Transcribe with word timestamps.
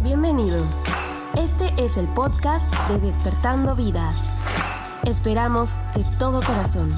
Bienvenido. 0.00 0.64
Este 1.36 1.72
es 1.78 1.96
el 1.96 2.06
podcast 2.08 2.72
de 2.88 2.98
Despertando 2.98 3.74
Vidas. 3.74 4.22
Esperamos 5.04 5.76
de 5.94 6.04
todo 6.18 6.42
corazón 6.42 6.90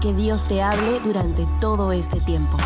que 0.00 0.12
Dios 0.12 0.48
te 0.48 0.62
hable 0.62 1.00
durante 1.00 1.46
todo 1.60 1.92
este 1.92 2.20
tiempo. 2.20 2.56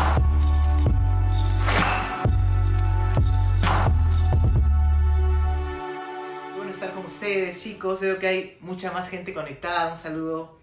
Bueno 6.55 6.71
estar 6.71 6.93
con 6.93 7.05
ustedes, 7.05 7.61
chicos. 7.61 8.01
Veo 8.01 8.19
que 8.19 8.27
hay 8.27 8.57
mucha 8.61 8.91
más 8.91 9.09
gente 9.09 9.33
conectada. 9.33 9.91
Un 9.91 9.97
saludo 9.97 10.57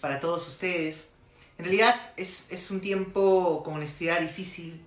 para 0.00 0.20
todos 0.20 0.46
ustedes. 0.48 1.14
En 1.58 1.64
realidad 1.64 1.94
es, 2.16 2.50
es 2.50 2.70
un 2.70 2.80
tiempo 2.80 3.62
con 3.64 3.74
honestidad 3.74 4.20
difícil. 4.20 4.84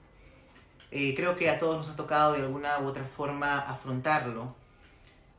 Eh, 0.92 1.14
creo 1.16 1.36
que 1.36 1.50
a 1.50 1.60
todos 1.60 1.78
nos 1.78 1.90
ha 1.90 1.96
tocado 1.96 2.34
de 2.34 2.42
alguna 2.42 2.80
u 2.80 2.86
otra 2.88 3.04
forma 3.04 3.60
afrontarlo. 3.60 4.56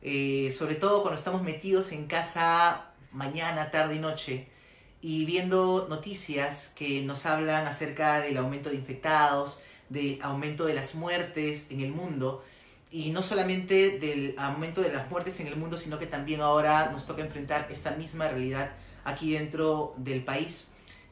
Eh, 0.01 0.53
sobre 0.57 0.75
todo 0.75 1.01
cuando 1.01 1.17
estamos 1.17 1.41
metidos 1.41 1.91
en 1.91 2.07
casa 2.07 2.91
mañana, 3.11 3.71
tarde 3.71 3.95
y 3.95 3.99
noche 3.99 4.47
y 5.01 5.25
viendo 5.25 5.87
noticias 5.89 6.71
que 6.75 7.01
nos 7.01 7.25
hablan 7.25 7.67
acerca 7.67 8.19
del 8.19 8.37
aumento 8.37 8.69
de 8.69 8.75
infectados, 8.75 9.61
del 9.89 10.19
aumento 10.21 10.65
de 10.65 10.73
las 10.73 10.95
muertes 10.95 11.71
en 11.71 11.81
el 11.81 11.91
mundo 11.91 12.43
y 12.91 13.11
no 13.11 13.21
solamente 13.21 13.99
del 13.99 14.35
aumento 14.37 14.81
de 14.81 14.91
las 14.91 15.09
muertes 15.09 15.39
en 15.39 15.47
el 15.47 15.55
mundo, 15.55 15.77
sino 15.77 15.99
que 15.99 16.07
también 16.07 16.41
ahora 16.41 16.89
nos 16.91 17.05
toca 17.05 17.21
enfrentar 17.21 17.67
esta 17.69 17.91
misma 17.91 18.27
realidad 18.27 18.71
aquí 19.03 19.33
dentro 19.33 19.93
del 19.97 20.23
país. 20.23 20.69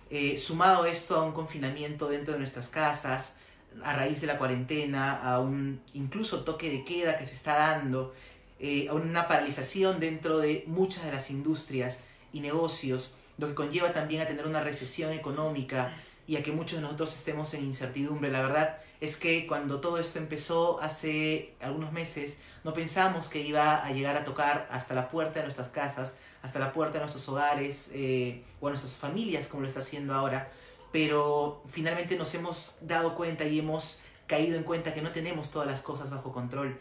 Eh, 0.10 0.38
sumado 0.38 0.86
esto 0.86 1.18
a 1.18 1.24
un 1.24 1.34
confinamiento 1.34 2.08
dentro 2.08 2.34
de 2.34 2.40
nuestras 2.40 2.70
casas, 2.70 3.38
a 3.84 3.94
raíz 3.94 4.22
de 4.22 4.28
la 4.28 4.38
cuarentena, 4.38 5.22
a 5.22 5.40
un 5.40 5.82
incluso 5.94 6.44
toque 6.44 6.70
de 6.70 6.86
queda 6.86 7.18
que 7.18 7.26
se 7.26 7.34
está 7.34 7.58
dando, 7.58 8.14
eh, 8.60 8.88
a 8.90 8.94
una 8.94 9.28
paralización 9.28 10.00
dentro 10.00 10.38
de 10.38 10.64
muchas 10.68 11.04
de 11.06 11.12
las 11.12 11.30
industrias 11.30 12.02
y 12.32 12.40
negocios, 12.40 13.14
lo 13.38 13.48
que 13.48 13.56
conlleva 13.56 13.92
también 13.92 14.22
a 14.22 14.26
tener 14.26 14.48
una 14.48 14.62
recesión 14.62 15.12
económica 15.12 15.94
y 16.28 16.38
a 16.38 16.44
que 16.44 16.52
muchos 16.52 16.78
de 16.78 16.82
nosotros 16.82 17.14
estemos 17.16 17.54
en 17.54 17.64
incertidumbre. 17.66 18.32
La 18.32 18.42
verdad 18.42 18.78
es 19.02 19.18
que 19.18 19.46
cuando 19.46 19.80
todo 19.82 20.00
esto 20.00 20.20
empezó 20.20 20.82
hace 20.82 21.54
algunos 21.62 21.92
meses, 21.92 22.40
no 22.64 22.74
pensamos 22.74 23.28
que 23.28 23.42
iba 23.42 23.86
a 23.86 23.92
llegar 23.92 24.16
a 24.18 24.26
tocar 24.26 24.68
hasta 24.72 24.96
la 24.96 25.10
puerta 25.10 25.40
de 25.40 25.44
nuestras 25.44 25.70
casas, 25.70 26.18
hasta 26.42 26.60
la 26.60 26.74
puerta 26.74 26.94
de 26.94 27.00
nuestros 27.02 27.28
hogares 27.30 27.92
eh, 27.94 28.42
o 28.60 28.68
a 28.68 28.70
nuestras 28.72 28.94
familias, 28.94 29.48
como 29.48 29.62
lo 29.62 29.68
está 29.68 29.82
haciendo 29.82 30.14
ahora. 30.14 30.50
Pero 30.96 31.62
finalmente 31.68 32.18
nos 32.18 32.34
hemos 32.36 32.78
dado 32.80 33.16
cuenta 33.16 33.44
y 33.44 33.60
hemos 33.60 34.00
caído 34.28 34.56
en 34.58 34.64
cuenta 34.64 34.94
que 34.94 35.02
no 35.02 35.12
tenemos 35.12 35.52
todas 35.52 35.68
las 35.68 35.82
cosas 35.82 36.10
bajo 36.10 36.32
control. 36.32 36.80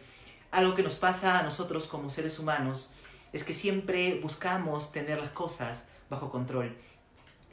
Algo 0.53 0.77
que 0.77 0.85
nos 0.85 0.95
pasa 0.95 1.41
a 1.41 1.43
nosotros 1.43 1.89
como 1.89 2.09
seres 2.11 2.39
humanos 2.39 2.93
es 3.33 3.43
que 3.43 3.53
siempre 3.55 4.21
buscamos 4.23 4.93
tener 4.93 5.19
las 5.19 5.33
cosas 5.33 5.87
bajo 6.09 6.31
control. 6.31 6.77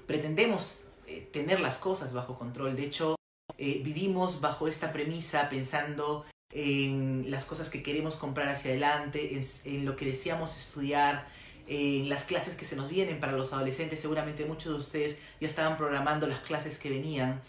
Pretendemos 0.06 0.82
eh, 1.08 1.28
tener 1.34 1.62
las 1.62 1.78
cosas 1.80 2.14
bajo 2.14 2.38
control. 2.38 2.76
De 2.76 2.86
hecho, 2.86 3.16
eh, 3.58 3.82
vivimos 3.84 4.40
bajo 4.40 4.68
esta 4.68 4.94
premisa 4.94 5.50
pensando 5.50 6.28
en 6.54 7.32
las 7.32 7.46
cosas 7.46 7.72
que 7.72 7.82
queremos 7.82 8.18
comprar 8.18 8.48
hacia 8.50 8.70
adelante, 8.70 9.36
en, 9.36 9.44
en, 9.66 9.84
lo 9.84 9.96
que 9.96 10.06
deseamos 10.06 10.56
estudiar, 10.56 11.28
en 11.68 12.10
las 12.10 12.26
clases 12.26 12.56
que 12.56 12.66
se 12.66 12.76
nos 12.76 12.90
vienen 12.90 13.20
para 13.20 13.34
los 13.34 13.54
adolescentes. 13.54 14.00
Seguramente 14.00 14.46
muchos 14.46 14.74
de 14.74 14.80
ustedes 14.80 15.20
ya 15.40 15.48
estaban 15.48 15.78
programando 15.78 16.28
las 16.28 16.40
clases 16.40 16.78
que 16.78 16.90
venían. 16.90 17.42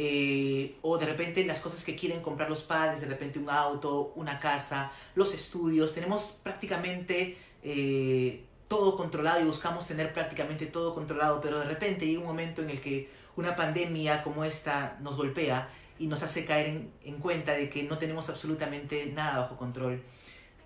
Eh, 0.00 0.76
o 0.82 0.96
de 0.96 1.06
repente 1.06 1.44
las 1.44 1.60
cosas 1.60 1.84
que 1.84 1.96
quieren 1.96 2.22
comprar 2.22 2.48
los 2.48 2.62
padres, 2.62 3.00
de 3.00 3.08
repente 3.08 3.38
un 3.38 3.50
auto, 3.50 4.12
una 4.14 4.38
casa, 4.38 4.92
los 5.14 5.34
estudios. 5.34 5.94
Tenemos 5.94 6.38
prácticamente 6.42 7.36
eh, 7.62 8.44
todo 8.68 8.96
controlado 8.96 9.40
y 9.40 9.44
buscamos 9.44 9.86
tener 9.86 10.12
prácticamente 10.12 10.66
todo 10.66 10.94
controlado, 10.94 11.40
pero 11.40 11.58
de 11.58 11.64
repente 11.64 12.06
llega 12.06 12.20
un 12.20 12.26
momento 12.26 12.62
en 12.62 12.70
el 12.70 12.80
que 12.80 13.10
una 13.36 13.56
pandemia 13.56 14.22
como 14.22 14.44
esta 14.44 14.98
nos 15.00 15.16
golpea 15.16 15.68
y 15.98 16.06
nos 16.06 16.22
hace 16.22 16.44
caer 16.44 16.68
en, 16.68 16.92
en 17.04 17.18
cuenta 17.18 17.52
de 17.52 17.68
que 17.68 17.82
no 17.82 17.98
tenemos 17.98 18.28
absolutamente 18.28 19.06
nada 19.06 19.42
bajo 19.42 19.56
control. 19.56 20.02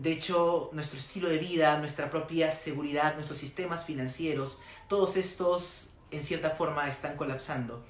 De 0.03 0.11
hecho, 0.11 0.69
nuestro 0.73 0.99
estilo 0.99 1.29
de 1.29 1.39
vida, 1.39 1.79
nuestra 1.79 2.11
propia 2.11 2.51
seguridad, 2.51 3.15
nuestros 3.15 3.39
sistemas 3.39 3.85
financieros, 3.85 4.59
todos 4.89 5.17
estos 5.17 5.91
en 6.11 6.25
cierta 6.25 6.51
forma 6.51 6.89
están 6.89 7.17
colapsando. 7.17 7.85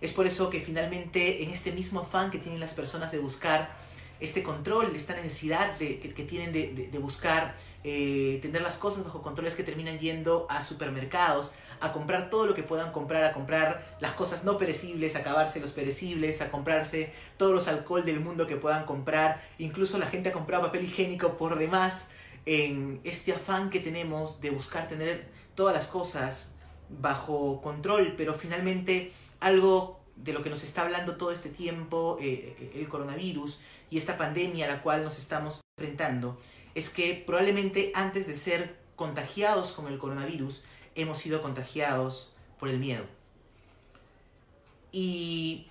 Es 0.00 0.12
por 0.12 0.26
eso 0.26 0.50
que 0.50 0.60
finalmente 0.60 1.44
en 1.44 1.50
este 1.50 1.70
mismo 1.70 2.00
afán 2.00 2.32
que 2.32 2.38
tienen 2.38 2.58
las 2.58 2.72
personas 2.72 3.12
de 3.12 3.20
buscar 3.20 3.70
este 4.18 4.42
control, 4.42 4.90
esta 4.96 5.14
necesidad 5.14 5.78
de, 5.78 6.00
que, 6.00 6.24
tienen 6.24 6.52
de 6.52 6.98
buscar 6.98 7.54
eh, 7.84 8.40
tener 8.42 8.62
las 8.62 8.76
cosas 8.76 9.04
bajo 9.04 9.22
control 9.22 9.46
es 9.46 9.54
que 9.54 9.62
terminan 9.62 10.00
yendo 10.00 10.48
a 10.50 10.64
supermercados, 10.64 11.52
a 11.82 11.92
comprar 11.92 12.30
todo 12.30 12.46
lo 12.46 12.54
que 12.54 12.62
puedan 12.62 12.92
comprar, 12.92 13.24
a 13.24 13.32
comprar 13.32 13.96
las 14.00 14.12
cosas 14.12 14.44
no 14.44 14.56
perecibles, 14.56 15.16
a 15.16 15.18
acabarse 15.18 15.60
los 15.60 15.72
perecibles, 15.72 16.40
a 16.40 16.50
comprarse 16.50 17.12
todos 17.36 17.52
los 17.52 17.66
alcohol 17.66 18.04
del 18.04 18.20
mundo 18.20 18.46
que 18.46 18.56
puedan 18.56 18.86
comprar. 18.86 19.42
Incluso 19.58 19.98
la 19.98 20.06
gente 20.06 20.28
ha 20.28 20.32
comprado 20.32 20.62
papel 20.62 20.84
higiénico 20.84 21.36
por 21.36 21.58
demás 21.58 22.10
en 22.46 23.00
este 23.02 23.32
afán 23.32 23.68
que 23.68 23.80
tenemos 23.80 24.40
de 24.40 24.50
buscar 24.50 24.86
tener 24.86 25.28
todas 25.56 25.74
las 25.74 25.86
cosas 25.86 26.52
bajo 26.88 27.60
control, 27.60 28.14
pero 28.16 28.34
finalmente 28.34 29.12
algo 29.40 30.00
de 30.14 30.32
lo 30.32 30.42
que 30.42 30.50
nos 30.50 30.62
está 30.62 30.82
hablando 30.82 31.16
todo 31.16 31.32
este 31.32 31.48
tiempo 31.48 32.16
eh, 32.20 32.70
el 32.76 32.88
coronavirus 32.88 33.60
y 33.90 33.98
esta 33.98 34.16
pandemia 34.16 34.66
a 34.66 34.68
la 34.68 34.82
cual 34.82 35.02
nos 35.02 35.18
estamos 35.18 35.60
enfrentando 35.76 36.38
es 36.76 36.90
que 36.90 37.22
probablemente 37.26 37.90
antes 37.94 38.28
de 38.28 38.34
ser 38.36 38.76
contagiados 38.94 39.72
con 39.72 39.88
el 39.88 39.98
coronavirus 39.98 40.64
hemos 40.94 41.18
sido 41.18 41.42
contagiados 41.42 42.32
por 42.58 42.68
el 42.68 42.78
miedo. 42.78 43.04
Y 44.92 45.68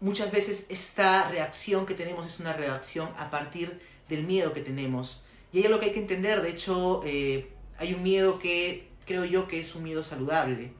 muchas 0.00 0.32
veces 0.32 0.66
esta 0.68 1.28
reacción 1.28 1.86
que 1.86 1.94
tenemos 1.94 2.26
es 2.26 2.40
una 2.40 2.52
reacción 2.52 3.10
a 3.18 3.30
partir 3.30 3.80
del 4.08 4.24
miedo 4.24 4.52
que 4.52 4.60
tenemos. 4.60 5.24
Y 5.52 5.58
ahí 5.58 5.64
es 5.64 5.70
lo 5.70 5.80
que 5.80 5.86
hay 5.86 5.92
que 5.92 6.00
entender, 6.00 6.42
de 6.42 6.50
hecho 6.50 7.02
eh, 7.04 7.52
hay 7.78 7.94
un 7.94 8.02
miedo 8.02 8.38
que 8.38 8.88
creo 9.06 9.24
yo 9.24 9.48
que 9.48 9.60
es 9.60 9.74
un 9.74 9.82
miedo 9.82 10.02
saludable 10.02 10.72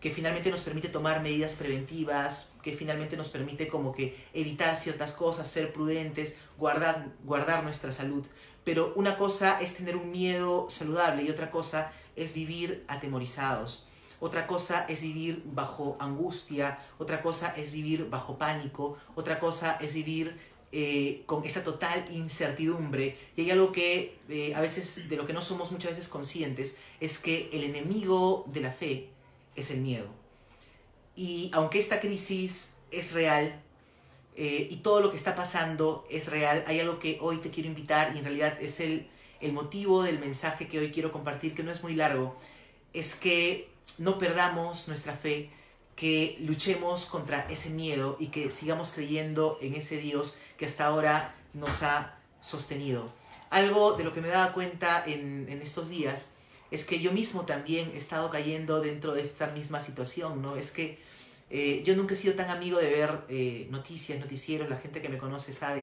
que 0.00 0.10
finalmente 0.10 0.50
nos 0.50 0.60
permite 0.60 0.88
tomar 0.88 1.20
medidas 1.20 1.54
preventivas, 1.54 2.50
que 2.62 2.74
finalmente 2.74 3.16
nos 3.16 3.28
permite 3.28 3.66
como 3.66 3.92
que 3.92 4.16
evitar 4.34 4.76
ciertas 4.76 5.12
cosas, 5.12 5.48
ser 5.48 5.72
prudentes, 5.72 6.36
guardar, 6.58 7.08
guardar 7.24 7.64
nuestra 7.64 7.90
salud. 7.90 8.24
Pero 8.64 8.92
una 8.96 9.16
cosa 9.16 9.60
es 9.60 9.74
tener 9.74 9.96
un 9.96 10.12
miedo 10.12 10.68
saludable 10.70 11.22
y 11.22 11.30
otra 11.30 11.50
cosa 11.50 11.92
es 12.16 12.34
vivir 12.34 12.84
atemorizados. 12.88 13.84
Otra 14.18 14.46
cosa 14.46 14.86
es 14.88 15.02
vivir 15.02 15.42
bajo 15.44 15.96
angustia, 16.00 16.78
otra 16.98 17.22
cosa 17.22 17.54
es 17.56 17.70
vivir 17.70 18.08
bajo 18.08 18.38
pánico, 18.38 18.96
otra 19.14 19.38
cosa 19.38 19.76
es 19.80 19.92
vivir 19.94 20.36
eh, 20.72 21.22
con 21.26 21.44
esta 21.44 21.62
total 21.62 22.06
incertidumbre. 22.10 23.16
Y 23.36 23.42
hay 23.42 23.50
algo 23.50 23.72
que 23.72 24.18
eh, 24.28 24.54
a 24.54 24.60
veces, 24.60 25.08
de 25.08 25.16
lo 25.16 25.26
que 25.26 25.32
no 25.32 25.42
somos 25.42 25.70
muchas 25.70 25.92
veces 25.92 26.08
conscientes, 26.08 26.76
es 27.00 27.18
que 27.18 27.50
el 27.52 27.64
enemigo 27.64 28.44
de 28.46 28.60
la 28.60 28.72
fe 28.72 29.10
es 29.54 29.70
el 29.70 29.80
miedo. 29.80 30.08
Y 31.14 31.50
aunque 31.52 31.78
esta 31.78 32.00
crisis 32.00 32.72
es 32.90 33.12
real 33.12 33.62
eh, 34.34 34.68
y 34.70 34.76
todo 34.76 35.00
lo 35.00 35.10
que 35.10 35.16
está 35.16 35.34
pasando 35.34 36.06
es 36.10 36.28
real, 36.28 36.64
hay 36.66 36.80
algo 36.80 36.98
que 36.98 37.18
hoy 37.20 37.38
te 37.38 37.50
quiero 37.50 37.68
invitar 37.68 38.14
y 38.14 38.18
en 38.18 38.24
realidad 38.24 38.60
es 38.60 38.80
el, 38.80 39.08
el 39.40 39.52
motivo 39.52 40.02
del 40.02 40.18
mensaje 40.18 40.68
que 40.68 40.78
hoy 40.78 40.92
quiero 40.92 41.12
compartir, 41.12 41.54
que 41.54 41.62
no 41.62 41.72
es 41.72 41.82
muy 41.82 41.94
largo, 41.94 42.36
es 42.92 43.14
que 43.14 43.68
no 43.98 44.18
perdamos 44.18 44.88
nuestra 44.88 45.14
fe, 45.14 45.50
que 45.94 46.36
luchemos 46.40 47.06
contra 47.06 47.48
ese 47.50 47.70
miedo 47.70 48.16
y 48.20 48.28
que 48.28 48.50
sigamos 48.50 48.90
creyendo 48.90 49.58
en 49.60 49.74
ese 49.74 49.98
Dios 49.98 50.36
que 50.58 50.66
hasta 50.66 50.86
ahora 50.86 51.34
nos 51.54 51.82
ha 51.82 52.16
sostenido. 52.40 53.12
Algo 53.50 53.92
de 53.96 54.04
lo 54.04 54.12
que 54.12 54.20
me 54.20 54.28
daba 54.28 54.52
cuenta 54.52 55.02
en, 55.06 55.46
en 55.48 55.62
estos 55.62 55.88
días 55.88 56.30
es 56.70 56.84
que 56.84 57.00
yo 57.00 57.12
mismo 57.12 57.46
también 57.46 57.92
he 57.94 57.96
estado 57.96 58.30
cayendo 58.30 58.80
dentro 58.80 59.14
de 59.14 59.22
esta 59.22 59.46
misma 59.48 59.80
situación, 59.80 60.42
¿no? 60.42 60.56
Es 60.56 60.70
que 60.70 60.98
eh, 61.48 61.82
yo 61.84 61.94
nunca 61.94 62.14
he 62.14 62.16
sido 62.16 62.34
tan 62.34 62.50
amigo 62.50 62.78
de 62.78 62.90
ver 62.90 63.20
eh, 63.28 63.68
noticias, 63.70 64.18
noticieros, 64.18 64.68
la 64.68 64.78
gente 64.78 65.00
que 65.00 65.08
me 65.08 65.18
conoce 65.18 65.52
sabe 65.52 65.80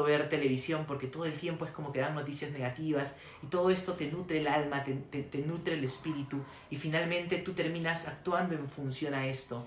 ver 0.00 0.28
televisión 0.28 0.84
porque 0.86 1.06
todo 1.06 1.26
el 1.26 1.34
tiempo 1.34 1.66
es 1.66 1.70
como 1.72 1.92
que 1.92 2.00
dan 2.00 2.14
noticias 2.14 2.50
negativas 2.50 3.16
y 3.42 3.46
todo 3.48 3.70
esto 3.70 3.92
te 3.92 4.10
nutre 4.10 4.38
el 4.38 4.46
alma, 4.46 4.84
te, 4.84 5.44
nutre 5.46 5.74
el 5.74 5.84
espíritu 5.84 6.38
y 6.70 6.76
finalmente 6.76 7.38
tú 7.38 7.52
terminas 7.52 8.08
actuando 8.08 8.54
en 8.54 8.68
función 8.68 9.14
a 9.14 9.26
esto. 9.26 9.66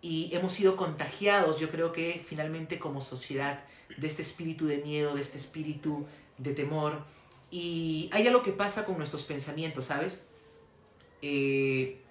Y 0.00 0.30
hemos 0.32 0.52
sido 0.52 0.76
contagiados, 0.76 1.58
yo 1.58 1.70
creo 1.70 1.92
que 1.92 2.24
finalmente 2.28 2.78
como 2.78 3.00
sociedad, 3.00 3.64
de 3.96 4.06
este 4.06 4.22
espíritu 4.22 4.66
de 4.66 4.78
miedo, 4.78 5.14
de 5.14 5.22
este 5.22 5.38
espíritu 5.38 6.06
de 6.38 6.52
temor, 6.54 7.02
y 7.50 8.10
hay 8.12 8.26
algo 8.26 8.42
que 8.42 8.52
pasa 8.52 8.84
con 8.84 8.98
nuestros 8.98 9.22
pensamientos, 9.22 9.86
¿sabes? 9.86 10.20
Eh, 11.22 12.02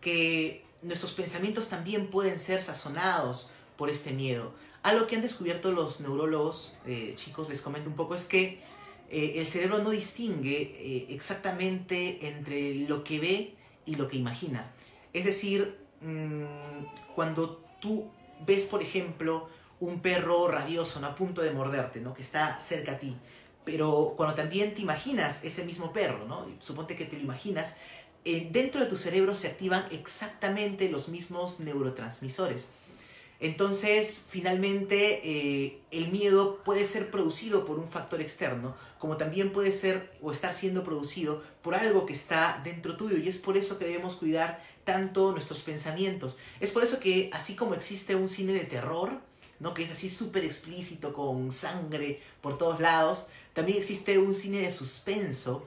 que 0.00 0.64
nuestros 0.82 1.12
pensamientos 1.12 1.68
también 1.68 2.08
pueden 2.08 2.38
ser 2.38 2.62
sazonados 2.62 3.50
por 3.76 3.90
este 3.90 4.12
miedo. 4.12 4.52
Algo 4.86 5.08
que 5.08 5.16
han 5.16 5.22
descubierto 5.22 5.72
los 5.72 6.00
neurólogos, 6.00 6.76
eh, 6.86 7.14
chicos, 7.16 7.48
les 7.48 7.60
comento 7.60 7.90
un 7.90 7.96
poco, 7.96 8.14
es 8.14 8.22
que 8.22 8.60
eh, 9.10 9.32
el 9.34 9.44
cerebro 9.44 9.78
no 9.78 9.90
distingue 9.90 10.60
eh, 10.78 11.06
exactamente 11.08 12.28
entre 12.28 12.72
lo 12.88 13.02
que 13.02 13.18
ve 13.18 13.54
y 13.84 13.96
lo 13.96 14.06
que 14.06 14.16
imagina. 14.16 14.70
Es 15.12 15.24
decir, 15.24 15.76
mm, 16.02 17.16
cuando 17.16 17.64
tú 17.80 18.08
ves, 18.46 18.64
por 18.64 18.80
ejemplo, 18.80 19.48
un 19.80 19.98
perro 19.98 20.46
rabioso, 20.46 21.04
a 21.04 21.14
punto 21.16 21.42
de 21.42 21.50
morderte, 21.50 22.00
¿no? 22.00 22.14
que 22.14 22.22
está 22.22 22.60
cerca 22.60 22.92
a 22.92 22.98
ti, 23.00 23.16
pero 23.64 24.14
cuando 24.16 24.36
también 24.36 24.72
te 24.72 24.82
imaginas 24.82 25.42
ese 25.42 25.64
mismo 25.64 25.92
perro, 25.92 26.26
¿no? 26.28 26.46
suponte 26.60 26.94
que 26.94 27.06
te 27.06 27.16
lo 27.16 27.22
imaginas, 27.24 27.74
dentro 28.24 28.80
de 28.80 28.86
tu 28.86 28.94
cerebro 28.94 29.34
se 29.34 29.48
activan 29.48 29.84
exactamente 29.90 30.88
los 30.88 31.08
mismos 31.08 31.58
neurotransmisores. 31.58 32.68
Entonces, 33.38 34.24
finalmente, 34.28 35.20
eh, 35.24 35.80
el 35.90 36.08
miedo 36.08 36.62
puede 36.64 36.84
ser 36.86 37.10
producido 37.10 37.66
por 37.66 37.78
un 37.78 37.88
factor 37.88 38.20
externo, 38.20 38.74
como 38.98 39.16
también 39.16 39.52
puede 39.52 39.72
ser 39.72 40.10
o 40.22 40.32
estar 40.32 40.54
siendo 40.54 40.84
producido 40.84 41.42
por 41.62 41.74
algo 41.74 42.06
que 42.06 42.14
está 42.14 42.60
dentro 42.64 42.96
tuyo. 42.96 43.18
Y 43.18 43.28
es 43.28 43.36
por 43.36 43.56
eso 43.56 43.78
que 43.78 43.84
debemos 43.84 44.14
cuidar 44.16 44.62
tanto 44.84 45.32
nuestros 45.32 45.62
pensamientos. 45.62 46.38
Es 46.60 46.70
por 46.70 46.82
eso 46.82 46.98
que, 46.98 47.28
así 47.32 47.54
como 47.56 47.74
existe 47.74 48.14
un 48.14 48.28
cine 48.28 48.54
de 48.54 48.64
terror, 48.64 49.20
¿no? 49.60 49.74
que 49.74 49.82
es 49.82 49.90
así 49.90 50.08
súper 50.08 50.44
explícito, 50.44 51.12
con 51.12 51.52
sangre 51.52 52.22
por 52.40 52.56
todos 52.56 52.80
lados, 52.80 53.26
también 53.52 53.78
existe 53.78 54.18
un 54.18 54.32
cine 54.32 54.60
de 54.60 54.70
suspenso, 54.70 55.66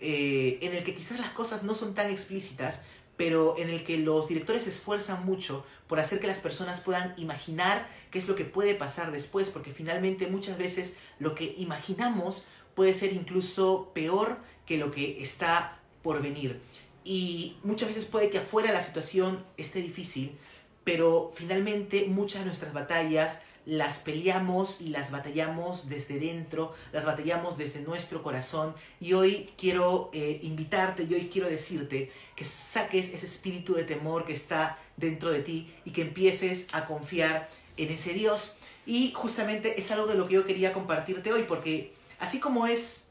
eh, 0.00 0.58
en 0.62 0.74
el 0.74 0.84
que 0.84 0.94
quizás 0.94 1.18
las 1.18 1.30
cosas 1.30 1.64
no 1.64 1.74
son 1.74 1.94
tan 1.94 2.10
explícitas, 2.10 2.82
pero 3.18 3.58
en 3.58 3.68
el 3.68 3.84
que 3.84 3.98
los 3.98 4.28
directores 4.28 4.62
se 4.62 4.70
esfuerzan 4.70 5.26
mucho 5.26 5.66
por 5.88 5.98
hacer 5.98 6.20
que 6.20 6.28
las 6.28 6.38
personas 6.38 6.80
puedan 6.80 7.12
imaginar 7.18 7.86
qué 8.10 8.18
es 8.18 8.28
lo 8.28 8.36
que 8.36 8.44
puede 8.44 8.74
pasar 8.74 9.10
después, 9.10 9.50
porque 9.50 9.72
finalmente 9.72 10.28
muchas 10.28 10.56
veces 10.56 10.94
lo 11.18 11.34
que 11.34 11.54
imaginamos 11.58 12.46
puede 12.74 12.94
ser 12.94 13.12
incluso 13.12 13.90
peor 13.92 14.38
que 14.64 14.78
lo 14.78 14.92
que 14.92 15.20
está 15.20 15.80
por 16.02 16.22
venir. 16.22 16.60
Y 17.04 17.56
muchas 17.64 17.88
veces 17.88 18.06
puede 18.06 18.30
que 18.30 18.38
afuera 18.38 18.72
la 18.72 18.80
situación 18.80 19.44
esté 19.56 19.82
difícil, 19.82 20.38
pero 20.84 21.32
finalmente 21.34 22.06
muchas 22.06 22.42
de 22.42 22.46
nuestras 22.46 22.72
batallas 22.72 23.42
las 23.68 23.98
peleamos 23.98 24.80
y 24.80 24.88
las 24.88 25.10
batallamos 25.10 25.90
desde 25.90 26.18
dentro, 26.18 26.72
las 26.90 27.04
batallamos 27.04 27.58
desde 27.58 27.82
nuestro 27.82 28.22
corazón. 28.22 28.74
Y 28.98 29.12
hoy 29.12 29.50
quiero 29.58 30.08
eh, 30.14 30.40
invitarte 30.42 31.02
y 31.02 31.12
hoy 31.12 31.28
quiero 31.30 31.50
decirte 31.50 32.10
que 32.34 32.46
saques 32.46 33.12
ese 33.12 33.26
espíritu 33.26 33.74
de 33.74 33.84
temor 33.84 34.24
que 34.24 34.32
está 34.32 34.78
dentro 34.96 35.30
de 35.30 35.42
ti 35.42 35.70
y 35.84 35.90
que 35.90 36.00
empieces 36.00 36.68
a 36.72 36.86
confiar 36.86 37.46
en 37.76 37.90
ese 37.90 38.14
Dios. 38.14 38.56
Y 38.86 39.12
justamente 39.12 39.78
es 39.78 39.90
algo 39.90 40.06
de 40.06 40.14
lo 40.14 40.26
que 40.26 40.36
yo 40.36 40.46
quería 40.46 40.72
compartirte 40.72 41.30
hoy, 41.30 41.42
porque 41.42 41.92
así 42.20 42.40
como 42.40 42.66
es 42.66 43.08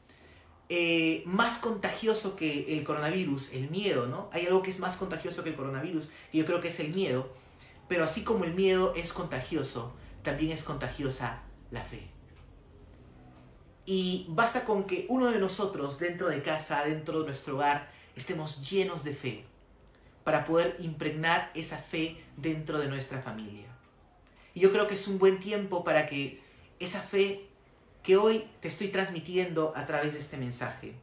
eh, 0.68 1.22
más 1.24 1.58
contagioso 1.58 2.34
que 2.34 2.76
el 2.76 2.82
coronavirus, 2.82 3.52
el 3.52 3.70
miedo, 3.70 4.08
¿no? 4.08 4.28
Hay 4.32 4.46
algo 4.46 4.62
que 4.62 4.70
es 4.70 4.80
más 4.80 4.96
contagioso 4.96 5.44
que 5.44 5.50
el 5.50 5.56
coronavirus, 5.56 6.10
y 6.32 6.38
yo 6.38 6.46
creo 6.46 6.60
que 6.60 6.66
es 6.66 6.80
el 6.80 6.92
miedo. 6.92 7.32
Pero 7.86 8.02
así 8.02 8.24
como 8.24 8.42
el 8.42 8.54
miedo 8.54 8.92
es 8.96 9.12
contagioso, 9.12 9.94
también 10.22 10.52
es 10.52 10.62
contagiosa 10.62 11.42
la 11.70 11.82
fe. 11.82 12.08
Y 13.86 14.26
basta 14.28 14.64
con 14.64 14.84
que 14.84 15.06
uno 15.08 15.30
de 15.30 15.38
nosotros 15.38 15.98
dentro 15.98 16.28
de 16.28 16.42
casa, 16.42 16.84
dentro 16.84 17.20
de 17.20 17.26
nuestro 17.26 17.56
hogar, 17.56 17.90
estemos 18.16 18.68
llenos 18.68 19.04
de 19.04 19.14
fe 19.14 19.44
para 20.24 20.44
poder 20.44 20.76
impregnar 20.80 21.50
esa 21.54 21.78
fe 21.78 22.22
dentro 22.36 22.78
de 22.78 22.88
nuestra 22.88 23.22
familia. 23.22 23.66
Y 24.52 24.60
yo 24.60 24.72
creo 24.72 24.88
que 24.88 24.94
es 24.94 25.08
un 25.08 25.18
buen 25.18 25.40
tiempo 25.40 25.84
para 25.84 26.06
que 26.06 26.42
esa 26.80 27.00
fe 27.00 27.48
que 28.02 28.16
hoy 28.16 28.44
te 28.60 28.68
estoy 28.68 28.88
transmitiendo 28.88 29.72
a 29.74 29.86
través 29.86 30.12
de 30.12 30.18
este 30.18 30.36
mensaje, 30.36 30.94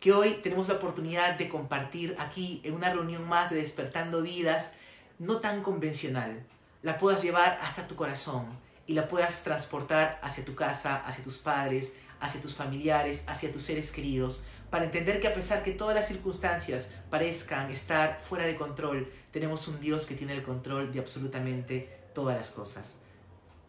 que 0.00 0.12
hoy 0.12 0.40
tenemos 0.42 0.68
la 0.68 0.74
oportunidad 0.74 1.38
de 1.38 1.48
compartir 1.48 2.16
aquí 2.18 2.60
en 2.64 2.74
una 2.74 2.92
reunión 2.92 3.28
más 3.28 3.50
de 3.50 3.56
Despertando 3.56 4.22
Vidas, 4.22 4.72
no 5.18 5.38
tan 5.38 5.62
convencional, 5.62 6.44
la 6.82 6.98
puedas 6.98 7.22
llevar 7.22 7.58
hasta 7.62 7.86
tu 7.86 7.96
corazón 7.96 8.46
y 8.86 8.94
la 8.94 9.08
puedas 9.08 9.42
transportar 9.42 10.18
hacia 10.22 10.44
tu 10.44 10.54
casa, 10.54 10.96
hacia 11.06 11.24
tus 11.24 11.38
padres, 11.38 11.94
hacia 12.20 12.40
tus 12.40 12.54
familiares, 12.54 13.24
hacia 13.26 13.52
tus 13.52 13.62
seres 13.62 13.90
queridos, 13.90 14.44
para 14.70 14.84
entender 14.84 15.20
que 15.20 15.28
a 15.28 15.34
pesar 15.34 15.62
que 15.62 15.72
todas 15.72 15.94
las 15.94 16.08
circunstancias 16.08 16.90
parezcan 17.10 17.70
estar 17.70 18.18
fuera 18.20 18.46
de 18.46 18.56
control, 18.56 19.12
tenemos 19.30 19.68
un 19.68 19.80
Dios 19.80 20.06
que 20.06 20.14
tiene 20.14 20.34
el 20.34 20.42
control 20.42 20.92
de 20.92 20.98
absolutamente 20.98 21.88
todas 22.14 22.36
las 22.36 22.50
cosas. 22.50 22.96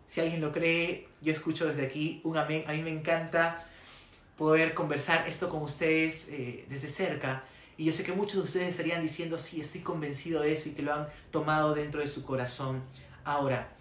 Si 0.07 0.21
alguien 0.21 0.42
lo 0.42 0.51
cree, 0.51 1.07
yo 1.21 1.33
escucho 1.33 1.65
desde 1.65 1.86
aquí 1.86 2.21
un 2.24 2.38
amén. 2.38 2.63
A 2.68 2.74
mí 2.74 2.81
me 2.81 2.92
encanta 2.92 3.65
poder 4.38 4.74
conversar 4.74 5.27
esto 5.27 5.50
con 5.50 5.62
ustedes 5.62 6.30
eh, 6.30 6.65
desde 6.69 6.88
cerca 6.88 7.44
y 7.77 7.85
yo 7.85 7.91
sé 7.91 8.03
que 8.03 8.13
muchos 8.13 8.35
de 8.35 8.43
ustedes 8.43 8.69
estarían 8.69 9.01
diciendo, 9.01 9.37
sí, 9.37 9.61
estoy 9.61 9.81
convencido 9.81 10.41
de 10.41 10.53
eso 10.53 10.69
y 10.69 10.73
que 10.73 10.81
lo 10.81 10.93
han 10.93 11.07
tomado 11.31 11.73
dentro 11.73 12.01
de 12.01 12.07
su 12.07 12.23
corazón 12.23 12.83
ahora. 13.23 13.75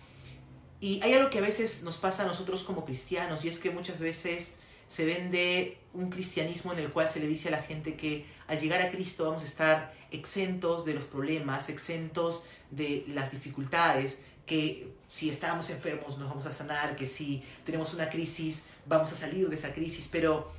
Y 0.81 1.01
hay 1.03 1.15
algo 1.15 1.31
que 1.31 1.39
a 1.39 1.43
veces 1.43 1.83
nos 1.83 1.97
pasa 1.97 2.25
a 2.25 2.27
nosotros 2.27 2.65
como 2.65 2.85
cristianos 2.85 3.45
y 3.45 3.49
es 3.49 3.59
que 3.59 3.71
muchas 3.71 4.01
veces 4.01 4.55
se 4.89 5.05
vende 5.05 5.79
un 5.95 6.11
cristianismo 6.11 6.73
en 6.73 6.81
el 6.81 6.91
cual 6.91 7.09
se 7.09 7.21
le 7.21 7.27
dice 7.27 7.49
a 7.49 7.53
la 7.53 7.63
gente 7.63 7.95
que 7.95 8.27
al 8.47 8.59
llegar 8.59 8.81
a 8.83 8.91
Cristo 8.91 9.25
vamos 9.25 9.43
a 9.43 9.47
estar 9.47 9.95
exentos 10.11 10.85
de 10.85 10.95
los 10.95 11.05
problemas, 11.05 11.69
exentos 11.69 12.45
de 12.71 13.05
las 13.09 13.31
dificultades, 13.31 14.23
que 14.45 14.93
si 15.11 15.31
estamos 15.31 15.71
enfermos 15.71 16.19
nos 16.19 16.29
vamos 16.29 16.47
a 16.47 16.53
sanar, 16.53 16.97
que 16.97 17.07
si 17.07 17.43
tenemos 17.65 17.95
una 17.95 18.11
crisis 18.11 18.65
vamos 18.87 19.13
a 19.13 19.17
salir 19.17 19.49
de 19.49 19.55
esa 19.55 19.73
crisis, 19.73 20.09
pero 20.11 20.51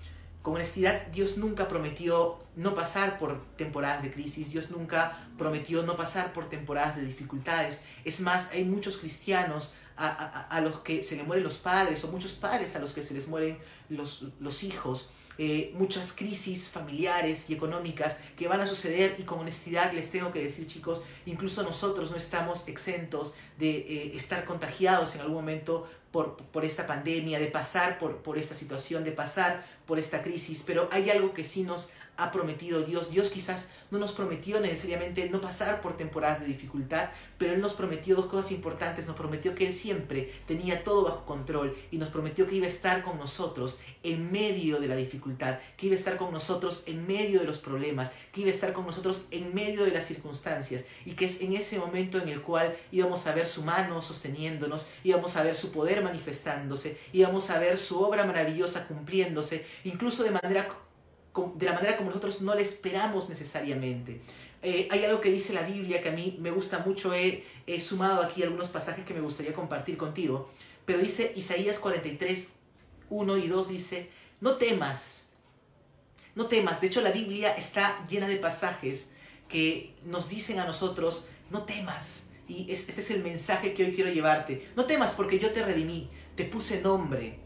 con 0.43 0.55
honestidad, 0.55 1.07
Dios 1.07 1.37
nunca 1.37 1.67
prometió 1.67 2.37
no 2.55 2.75
pasar 2.75 3.17
por 3.17 3.41
temporadas 3.55 4.03
de 4.03 4.11
crisis, 4.11 4.51
Dios 4.51 4.69
nunca 4.69 5.17
prometió 5.37 5.83
no 5.83 5.95
pasar 5.95 6.33
por 6.33 6.49
temporadas 6.49 6.97
de 6.97 7.05
dificultades. 7.05 7.81
Es 8.03 8.19
más, 8.19 8.51
hay 8.51 8.65
muchos 8.65 8.97
cristianos 8.97 9.73
a, 9.95 10.59
los 10.61 10.79
que 10.79 11.03
se 11.03 11.15
les 11.15 11.25
mueren 11.25 11.43
los 11.43 11.57
padres 11.57 12.03
o 12.03 12.07
muchos 12.09 12.33
padres 12.33 12.75
a 12.75 12.79
los 12.79 12.93
que 12.93 13.03
se 13.03 13.13
les 13.13 13.27
mueren 13.27 13.57
los, 13.89 14.27
los 14.39 14.63
hijos. 14.63 15.09
Eh, 15.39 15.71
muchas 15.73 16.13
crisis 16.13 16.69
familiares 16.69 17.49
y 17.49 17.55
económicas 17.55 18.19
que 18.37 18.47
van 18.47 18.61
a 18.61 18.67
suceder 18.67 19.15
y 19.17 19.23
con 19.23 19.39
honestidad 19.39 19.91
les 19.91 20.11
tengo 20.11 20.31
que 20.31 20.43
decir 20.43 20.67
chicos, 20.67 21.01
incluso 21.25 21.63
nosotros 21.63 22.11
no 22.11 22.17
estamos 22.17 22.67
exentos 22.67 23.33
de 23.57 23.77
eh, 23.77 24.11
estar 24.15 24.45
contagiados 24.45 25.15
en 25.15 25.21
algún 25.21 25.37
momento 25.37 25.89
por, 26.11 26.37
por, 26.37 26.63
esta 26.63 26.85
pandemia, 26.85 27.39
de 27.39 27.47
pasar 27.47 27.97
por, 27.97 28.17
por 28.17 28.37
esta 28.37 28.53
situación, 28.53 29.03
de 29.03 29.11
pasar 29.11 29.65
por 29.85 29.99
esta 29.99 30.23
crisis, 30.23 30.63
pero 30.65 30.89
hay 30.91 31.09
algo 31.09 31.33
que 31.33 31.43
sí 31.43 31.63
nos 31.63 31.89
ha 32.17 32.31
prometido 32.31 32.83
Dios. 32.83 33.11
Dios 33.11 33.29
quizás 33.29 33.69
no 33.93 33.99
nos 33.99 34.11
prometió 34.11 34.59
necesariamente 34.59 35.29
no 35.29 35.39
pasar 35.39 35.79
por 35.79 35.95
temporadas 35.95 36.41
de 36.41 36.47
dificultad, 36.47 37.09
pero 37.37 37.53
Él 37.53 37.61
nos 37.61 37.73
prometió 37.73 38.15
dos 38.15 38.25
cosas 38.25 38.51
importantes. 38.51 39.05
Nos 39.05 39.15
prometió 39.15 39.53
que 39.53 39.67
Él 39.67 39.73
siempre 39.73 40.33
tenía 40.47 40.83
todo 40.83 41.03
bajo 41.03 41.25
control 41.25 41.77
y 41.91 41.97
nos 41.97 42.09
prometió 42.09 42.47
que 42.47 42.55
iba 42.55 42.65
a 42.65 42.69
estar 42.69 43.03
con 43.03 43.19
nosotros 43.19 43.77
en 44.01 44.31
medio 44.31 44.79
de 44.79 44.87
la 44.87 44.95
dificultad, 44.95 45.59
que 45.77 45.85
iba 45.85 45.95
a 45.95 45.99
estar 45.99 46.17
con 46.17 46.33
nosotros 46.33 46.83
en 46.87 47.05
medio 47.05 47.39
de 47.39 47.45
los 47.45 47.59
problemas, 47.59 48.11
que 48.31 48.41
iba 48.41 48.49
a 48.49 48.53
estar 48.53 48.73
con 48.73 48.87
nosotros 48.87 49.25
en 49.29 49.53
medio 49.53 49.85
de 49.85 49.91
las 49.91 50.05
circunstancias 50.05 50.85
y 51.05 51.11
que 51.11 51.25
es 51.25 51.41
en 51.41 51.53
ese 51.53 51.77
momento 51.77 52.17
en 52.17 52.29
el 52.29 52.41
cual 52.41 52.75
íbamos 52.91 53.27
a 53.27 53.35
ver 53.35 53.45
su 53.45 53.61
mano 53.61 54.01
sosteniéndonos, 54.01 54.87
íbamos 55.03 55.35
a 55.35 55.43
ver 55.43 55.55
su 55.55 55.71
poder 55.71 56.03
manifestándose, 56.03 56.97
íbamos 57.13 57.51
a 57.51 57.59
ver 57.59 57.77
su 57.77 58.01
obra 58.01 58.25
maravillosa 58.25 58.87
cumpliéndose, 58.87 59.65
incluso 59.83 60.23
de 60.23 60.31
manera 60.31 60.67
de 61.55 61.65
la 61.65 61.73
manera 61.73 61.97
como 61.97 62.09
nosotros 62.09 62.41
no 62.41 62.53
le 62.53 62.61
esperamos 62.61 63.29
necesariamente. 63.29 64.21
Eh, 64.61 64.87
hay 64.91 65.03
algo 65.03 65.19
que 65.19 65.29
dice 65.29 65.51
la 65.51 65.63
Biblia 65.63 66.01
que 66.01 66.09
a 66.09 66.13
mí 66.13 66.37
me 66.39 66.51
gusta 66.51 66.79
mucho, 66.79 67.13
he, 67.13 67.43
sumado 67.79 68.21
aquí 68.21 68.43
algunos 68.43 68.69
pasajes 68.69 69.05
que 69.05 69.13
me 69.13 69.19
gustaría 69.19 69.53
compartir 69.53 69.97
contigo, 69.97 70.49
pero 70.85 70.99
dice 70.99 71.33
Isaías 71.35 71.79
43, 71.79 72.47
1 73.09 73.37
y 73.37 73.47
2 73.47 73.67
dice, 73.67 74.09
no 74.39 74.55
temas, 74.55 75.25
no 76.35 76.45
temas, 76.47 76.79
de 76.79 76.87
hecho 76.87 77.01
la 77.01 77.11
Biblia 77.11 77.53
está 77.57 78.05
llena 78.09 78.27
de 78.27 78.37
pasajes 78.37 79.11
que 79.49 79.95
nos 80.05 80.29
dicen 80.29 80.59
a 80.59 80.65
nosotros, 80.65 81.27
no 81.49 81.63
temas, 81.63 82.29
y 82.47 82.71
este 82.71 83.01
es 83.01 83.11
el 83.11 83.21
mensaje 83.21 83.73
que 83.73 83.83
hoy 83.83 83.93
quiero 83.93 84.11
llevarte, 84.11 84.69
no 84.77 84.85
temas 84.85 85.11
porque 85.11 85.39
yo 85.39 85.51
te 85.51 85.65
redimí, 85.65 86.09
te 86.35 86.45
puse 86.45 86.79
nombre, 86.79 87.39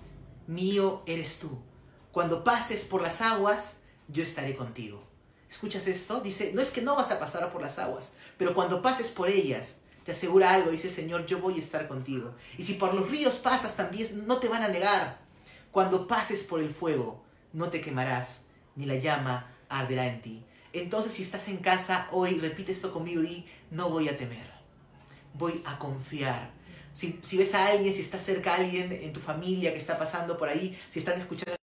mío 0.46 1.02
eres 1.08 1.40
tú. 1.40 1.67
Cuando 2.18 2.44
pases 2.44 2.84
por 2.84 3.04
las 3.04 3.22
aguas, 3.22 3.82
yo 4.08 4.24
estaré 4.24 4.56
contigo. 4.56 5.04
¿Escuchas 5.52 5.86
esto? 5.86 6.20
Dice, 6.20 6.52
no 6.52 6.62
es 6.62 6.72
que 6.72 6.82
no 6.82 6.96
vas 6.96 7.12
a 7.12 7.20
pasar 7.20 7.52
por 7.52 7.62
las 7.62 7.78
aguas, 7.78 8.14
pero 8.40 8.56
cuando 8.56 8.82
pases 8.82 9.12
por 9.12 9.30
ellas, 9.30 9.82
te 10.04 10.14
asegura 10.14 10.52
algo, 10.52 10.72
dice 10.72 10.90
Señor, 10.90 11.28
yo 11.28 11.38
voy 11.38 11.58
a 11.58 11.60
estar 11.60 11.88
contigo. 11.88 12.34
Y 12.58 12.64
si 12.64 12.74
por 12.74 12.96
los 12.96 13.08
ríos 13.08 13.36
pasas 13.36 13.76
también, 13.76 14.26
no 14.26 14.38
te 14.40 14.50
van 14.50 14.64
a 14.64 14.68
negar. 14.68 15.20
Cuando 15.70 16.08
pases 16.08 16.42
por 16.42 16.60
el 16.60 16.72
fuego, 16.72 17.24
no 17.54 17.70
te 17.70 17.82
quemarás, 17.82 18.46
ni 18.76 18.88
la 18.88 18.96
llama 18.96 19.54
arderá 19.70 20.08
en 20.08 20.20
ti. 20.20 20.44
Entonces, 20.74 21.14
si 21.14 21.22
estás 21.22 21.48
en 21.50 21.58
casa 21.58 22.08
hoy, 22.12 22.40
repite 22.40 22.72
esto 22.72 22.92
conmigo 22.92 23.22
y 23.22 23.46
no 23.70 23.92
voy 23.92 24.10
a 24.10 24.18
temer, 24.18 24.50
voy 25.36 25.62
a 25.68 25.78
confiar. 25.78 26.52
Si, 26.94 27.38
ves 27.38 27.54
a 27.54 27.68
alguien, 27.68 27.94
si 27.94 28.02
está 28.02 28.18
cerca 28.18 28.54
a 28.54 28.56
alguien 28.56 28.92
en 28.92 29.14
tu 29.14 29.20
familia 29.20 29.72
que 29.72 29.78
está 29.78 30.00
pasando 30.00 30.36
por 30.36 30.50
ahí, 30.50 30.76
si 30.90 30.98
están 30.98 31.20
escuchando 31.22 31.58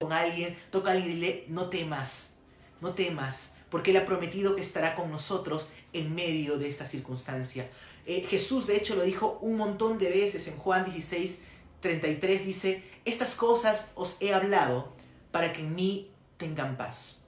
con 0.00 0.14
alguien, 0.14 0.56
toca 0.70 0.88
a 0.88 0.92
alguien 0.94 1.10
y 1.10 1.14
dile, 1.16 1.44
no 1.48 1.68
temas, 1.68 2.36
no 2.80 2.94
temas, 2.94 3.52
porque 3.68 3.90
Él 3.90 3.98
ha 3.98 4.06
prometido 4.06 4.56
que 4.56 4.62
estará 4.62 4.96
con 4.96 5.10
nosotros 5.10 5.68
en 5.92 6.14
medio 6.14 6.56
de 6.56 6.70
esta 6.70 6.86
circunstancia. 6.86 7.68
Eh, 8.06 8.26
Jesús 8.26 8.66
de 8.66 8.78
hecho 8.78 8.96
lo 8.96 9.02
dijo 9.02 9.38
un 9.42 9.58
montón 9.58 9.98
de 9.98 10.08
veces 10.08 10.48
en 10.48 10.56
Juan 10.56 10.86
16, 10.86 11.42
33, 11.82 12.46
dice, 12.46 12.82
estas 13.04 13.34
cosas 13.34 13.90
os 13.94 14.16
he 14.20 14.32
hablado 14.32 14.94
para 15.32 15.52
que 15.52 15.60
en 15.60 15.74
mí 15.74 16.10
tengan 16.38 16.78
paz. 16.78 17.20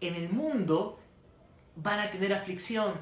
En 0.00 0.14
el 0.14 0.30
mundo 0.30 0.98
van 1.76 2.00
a 2.00 2.10
tener 2.10 2.32
aflicción, 2.32 2.94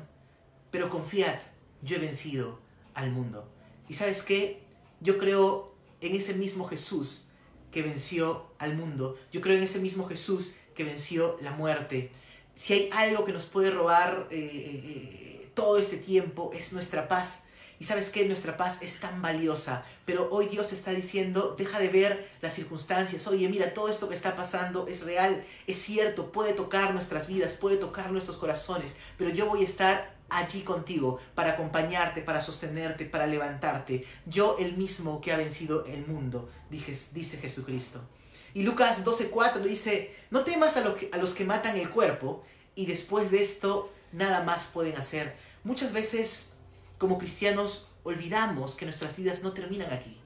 pero 0.72 0.90
confiad, 0.90 1.38
yo 1.82 1.96
he 1.96 2.00
vencido 2.00 2.58
al 2.94 3.12
mundo. 3.12 3.48
¿Y 3.88 3.94
sabes 3.94 4.24
qué? 4.24 4.60
Yo 5.00 5.18
creo 5.18 5.72
en 6.00 6.16
ese 6.16 6.34
mismo 6.34 6.66
Jesús 6.66 7.27
que 7.70 7.82
venció 7.82 8.46
al 8.58 8.76
mundo. 8.76 9.18
Yo 9.32 9.40
creo 9.40 9.56
en 9.56 9.62
ese 9.62 9.78
mismo 9.78 10.08
Jesús 10.08 10.54
que 10.74 10.84
venció 10.84 11.38
la 11.42 11.50
muerte. 11.50 12.10
Si 12.54 12.72
hay 12.72 12.90
algo 12.92 13.24
que 13.24 13.32
nos 13.32 13.46
puede 13.46 13.70
robar 13.70 14.28
eh, 14.30 14.36
eh, 14.38 14.82
eh, 14.84 15.50
todo 15.54 15.78
este 15.78 15.96
tiempo 15.96 16.50
es 16.54 16.72
nuestra 16.72 17.08
paz. 17.08 17.44
Y 17.80 17.84
sabes 17.84 18.10
que 18.10 18.26
nuestra 18.26 18.56
paz 18.56 18.78
es 18.82 18.98
tan 18.98 19.22
valiosa, 19.22 19.84
pero 20.04 20.28
hoy 20.32 20.48
Dios 20.48 20.72
está 20.72 20.90
diciendo, 20.90 21.54
deja 21.56 21.78
de 21.78 21.88
ver 21.88 22.28
las 22.40 22.54
circunstancias, 22.54 23.28
oye, 23.28 23.48
mira, 23.48 23.72
todo 23.72 23.88
esto 23.88 24.08
que 24.08 24.16
está 24.16 24.34
pasando 24.34 24.88
es 24.88 25.04
real, 25.04 25.44
es 25.68 25.76
cierto, 25.76 26.32
puede 26.32 26.54
tocar 26.54 26.92
nuestras 26.92 27.28
vidas, 27.28 27.54
puede 27.54 27.76
tocar 27.76 28.10
nuestros 28.10 28.36
corazones, 28.36 28.96
pero 29.16 29.30
yo 29.30 29.46
voy 29.46 29.60
a 29.60 29.64
estar 29.64 30.17
allí 30.30 30.62
contigo 30.62 31.18
para 31.34 31.52
acompañarte, 31.52 32.22
para 32.22 32.40
sostenerte, 32.40 33.04
para 33.04 33.26
levantarte. 33.26 34.04
Yo 34.26 34.56
el 34.58 34.76
mismo 34.76 35.20
que 35.20 35.32
ha 35.32 35.36
vencido 35.36 35.86
el 35.86 36.06
mundo, 36.06 36.48
dice 36.70 37.38
Jesucristo. 37.38 38.00
Y 38.54 38.62
Lucas 38.62 39.04
12:4 39.04 39.62
dice, 39.62 40.14
no 40.30 40.44
temas 40.44 40.76
a, 40.76 40.84
a 41.12 41.18
los 41.18 41.34
que 41.34 41.44
matan 41.44 41.76
el 41.76 41.90
cuerpo 41.90 42.44
y 42.74 42.86
después 42.86 43.30
de 43.30 43.42
esto 43.42 43.92
nada 44.12 44.42
más 44.42 44.66
pueden 44.66 44.96
hacer. 44.96 45.36
Muchas 45.64 45.92
veces 45.92 46.54
como 46.98 47.18
cristianos 47.18 47.88
olvidamos 48.02 48.74
que 48.74 48.84
nuestras 48.84 49.16
vidas 49.16 49.42
no 49.42 49.52
terminan 49.52 49.92
aquí, 49.92 50.18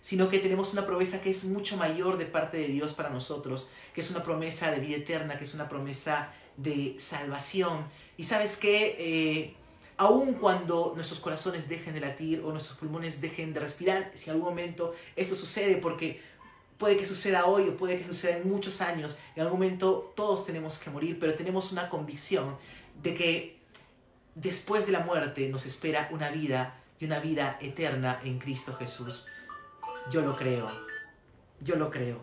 sino 0.00 0.28
que 0.28 0.38
tenemos 0.38 0.72
una 0.72 0.84
promesa 0.84 1.20
que 1.20 1.30
es 1.30 1.44
mucho 1.44 1.76
mayor 1.76 2.18
de 2.18 2.26
parte 2.26 2.58
de 2.58 2.68
Dios 2.68 2.92
para 2.92 3.10
nosotros, 3.10 3.68
que 3.94 4.00
es 4.00 4.10
una 4.10 4.22
promesa 4.22 4.70
de 4.70 4.80
vida 4.80 4.96
eterna, 4.96 5.38
que 5.38 5.44
es 5.44 5.54
una 5.54 5.68
promesa 5.68 6.32
de 6.56 6.96
salvación. 6.98 7.84
Y 8.16 8.24
sabes 8.24 8.56
que 8.56 8.96
eh, 8.98 9.54
aun 9.96 10.34
cuando 10.34 10.92
nuestros 10.94 11.20
corazones 11.20 11.68
dejen 11.68 11.94
de 11.94 12.00
latir 12.00 12.42
o 12.44 12.50
nuestros 12.50 12.78
pulmones 12.78 13.20
dejen 13.20 13.52
de 13.52 13.60
respirar, 13.60 14.10
si 14.14 14.30
en 14.30 14.36
algún 14.36 14.50
momento 14.50 14.94
esto 15.16 15.34
sucede, 15.34 15.76
porque 15.76 16.20
puede 16.78 16.96
que 16.98 17.06
suceda 17.06 17.46
hoy 17.46 17.68
o 17.68 17.76
puede 17.76 17.98
que 17.98 18.06
suceda 18.06 18.36
en 18.36 18.48
muchos 18.48 18.80
años, 18.80 19.18
en 19.34 19.42
algún 19.42 19.60
momento 19.60 20.12
todos 20.14 20.44
tenemos 20.44 20.78
que 20.78 20.90
morir, 20.90 21.18
pero 21.18 21.34
tenemos 21.34 21.72
una 21.72 21.88
convicción 21.88 22.56
de 23.02 23.14
que 23.14 23.58
después 24.34 24.86
de 24.86 24.92
la 24.92 25.00
muerte 25.00 25.48
nos 25.48 25.66
espera 25.66 26.08
una 26.12 26.30
vida 26.30 26.78
y 27.00 27.06
una 27.06 27.18
vida 27.20 27.58
eterna 27.60 28.20
en 28.24 28.38
Cristo 28.38 28.74
Jesús. 28.74 29.26
Yo 30.10 30.20
lo 30.20 30.36
creo, 30.36 30.70
yo 31.60 31.76
lo 31.76 31.90
creo. 31.90 32.20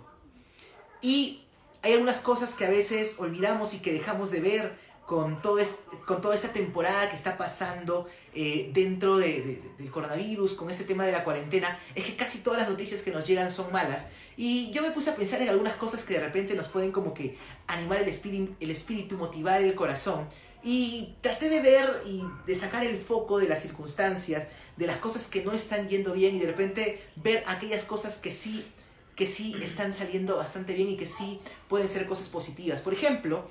Y 1.01 1.43
hay 1.83 1.93
algunas 1.93 2.21
cosas 2.21 2.53
que 2.53 2.65
a 2.65 2.69
veces 2.69 3.15
olvidamos 3.19 3.73
y 3.73 3.79
que 3.79 3.91
dejamos 3.91 4.31
de 4.31 4.39
ver 4.39 4.73
con, 5.05 5.41
todo 5.41 5.59
con 6.07 6.21
toda 6.21 6.33
esta 6.33 6.53
temporada 6.53 7.09
que 7.09 7.15
está 7.15 7.37
pasando 7.37 8.07
eh, 8.33 8.71
dentro 8.73 9.17
del 9.17 9.91
coronavirus, 9.91 10.53
con 10.53 10.71
este 10.71 10.85
tema 10.85 11.05
de 11.05 11.11
la 11.11 11.25
cuarentena, 11.25 11.77
es 11.93 12.05
que 12.05 12.15
casi 12.15 12.39
todas 12.39 12.61
las 12.61 12.69
noticias 12.69 13.01
que 13.01 13.11
nos 13.11 13.27
llegan 13.27 13.51
son 13.51 13.71
malas. 13.71 14.07
Y 14.37 14.71
yo 14.71 14.81
me 14.81 14.91
puse 14.91 15.11
a 15.11 15.15
pensar 15.15 15.41
en 15.41 15.49
algunas 15.49 15.75
cosas 15.75 16.03
que 16.03 16.15
de 16.15 16.21
repente 16.21 16.55
nos 16.55 16.69
pueden 16.69 16.91
como 16.91 17.13
que 17.13 17.37
animar 17.67 17.99
el 17.99 18.07
espíritu, 18.07 18.55
el 18.61 18.71
espíritu 18.71 19.17
motivar 19.17 19.61
el 19.61 19.75
corazón. 19.75 20.27
Y 20.63 21.15
traté 21.19 21.49
de 21.49 21.59
ver 21.59 22.01
y 22.05 22.23
de 22.47 22.55
sacar 22.55 22.85
el 22.85 22.97
foco 22.97 23.37
de 23.37 23.49
las 23.49 23.61
circunstancias, 23.61 24.47
de 24.77 24.87
las 24.87 24.97
cosas 24.97 25.27
que 25.27 25.43
no 25.43 25.51
están 25.51 25.89
yendo 25.89 26.13
bien 26.13 26.37
y 26.37 26.39
de 26.39 26.47
repente 26.47 27.03
ver 27.17 27.43
aquellas 27.47 27.83
cosas 27.83 28.17
que 28.17 28.31
sí, 28.31 28.65
que 29.15 29.27
sí 29.27 29.55
están 29.61 29.93
saliendo 29.93 30.37
bastante 30.37 30.73
bien 30.73 30.89
y 30.89 30.97
que 30.97 31.05
sí 31.05 31.39
pueden 31.67 31.87
ser 31.87 32.07
cosas 32.07 32.29
positivas. 32.29 32.81
Por 32.81 32.93
ejemplo, 32.93 33.47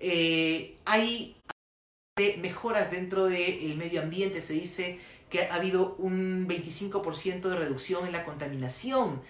eh, 0.00 0.76
hay 0.84 1.36
mejoras 2.40 2.90
dentro 2.90 3.26
del 3.26 3.74
medio 3.76 4.00
ambiente. 4.00 4.40
Se 4.40 4.54
dice 4.54 5.00
que 5.30 5.42
ha 5.42 5.54
habido 5.54 5.96
un 5.98 6.46
25% 6.48 7.40
de 7.48 7.56
reducción 7.56 8.06
en 8.06 8.12
la 8.12 8.24
contaminación. 8.24 9.20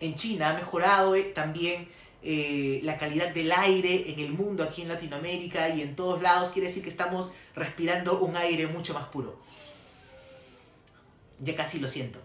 En 0.00 0.14
China 0.14 0.50
ha 0.50 0.54
mejorado 0.54 1.14
eh, 1.14 1.22
también 1.22 1.88
eh, 2.22 2.80
la 2.82 2.98
calidad 2.98 3.32
del 3.32 3.52
aire 3.52 4.10
en 4.10 4.18
el 4.18 4.32
mundo, 4.32 4.64
aquí 4.64 4.82
en 4.82 4.88
Latinoamérica 4.88 5.68
y 5.68 5.82
en 5.82 5.94
todos 5.94 6.20
lados, 6.22 6.50
quiere 6.50 6.68
decir 6.68 6.82
que 6.82 6.88
estamos 6.88 7.30
respirando 7.54 8.18
un 8.20 8.36
aire 8.36 8.66
mucho 8.66 8.94
más 8.94 9.06
puro. 9.08 9.38
Ya 11.40 11.54
casi 11.54 11.78
lo 11.78 11.88
siento. 11.88 12.18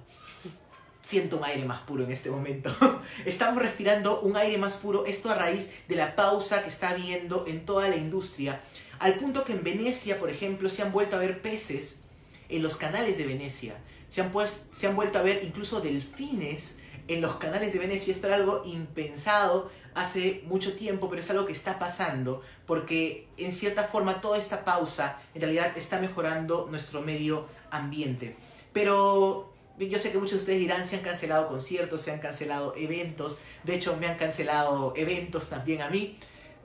Siento 1.03 1.37
un 1.37 1.43
aire 1.45 1.65
más 1.65 1.81
puro 1.81 2.03
en 2.03 2.11
este 2.11 2.29
momento. 2.29 2.73
Estamos 3.25 3.61
respirando 3.61 4.21
un 4.21 4.37
aire 4.37 4.57
más 4.57 4.75
puro, 4.75 5.05
esto 5.05 5.29
a 5.29 5.35
raíz 5.35 5.71
de 5.87 5.95
la 5.95 6.15
pausa 6.15 6.63
que 6.63 6.69
está 6.69 6.89
habiendo 6.89 7.45
en 7.47 7.65
toda 7.65 7.89
la 7.89 7.95
industria, 7.95 8.61
al 8.99 9.15
punto 9.15 9.43
que 9.43 9.53
en 9.53 9.63
Venecia, 9.63 10.19
por 10.19 10.29
ejemplo, 10.29 10.69
se 10.69 10.83
han 10.83 10.91
vuelto 10.91 11.15
a 11.15 11.19
ver 11.19 11.41
peces 11.41 12.01
en 12.49 12.61
los 12.61 12.75
canales 12.75 13.17
de 13.17 13.25
Venecia. 13.25 13.75
Se 14.09 14.21
han, 14.21 14.31
pues, 14.31 14.67
se 14.73 14.87
han 14.87 14.95
vuelto 14.95 15.17
a 15.17 15.23
ver 15.23 15.43
incluso 15.43 15.81
delfines 15.81 16.79
en 17.07 17.21
los 17.21 17.37
canales 17.37 17.73
de 17.73 17.79
Venecia. 17.79 18.13
Esto 18.13 18.27
era 18.27 18.35
algo 18.35 18.61
impensado 18.65 19.71
hace 19.93 20.43
mucho 20.45 20.75
tiempo, 20.75 21.09
pero 21.09 21.21
es 21.21 21.29
algo 21.29 21.45
que 21.45 21.51
está 21.51 21.79
pasando 21.79 22.41
porque 22.65 23.27
en 23.37 23.51
cierta 23.51 23.85
forma 23.85 24.21
toda 24.21 24.37
esta 24.37 24.63
pausa 24.63 25.19
en 25.33 25.41
realidad 25.41 25.71
está 25.75 25.99
mejorando 25.99 26.67
nuestro 26.69 27.01
medio 27.01 27.47
ambiente. 27.71 28.35
Pero 28.73 29.50
yo 29.89 29.99
sé 29.99 30.11
que 30.11 30.17
muchos 30.17 30.31
de 30.31 30.37
ustedes 30.37 30.59
dirán, 30.59 30.85
se 30.85 30.97
han 30.97 31.03
cancelado 31.03 31.47
conciertos, 31.47 32.01
se 32.01 32.11
han 32.11 32.19
cancelado 32.19 32.73
eventos, 32.75 33.37
de 33.63 33.75
hecho 33.75 33.97
me 33.97 34.07
han 34.07 34.17
cancelado 34.17 34.93
eventos 34.95 35.49
también 35.49 35.81
a 35.81 35.89
mí. 35.89 36.17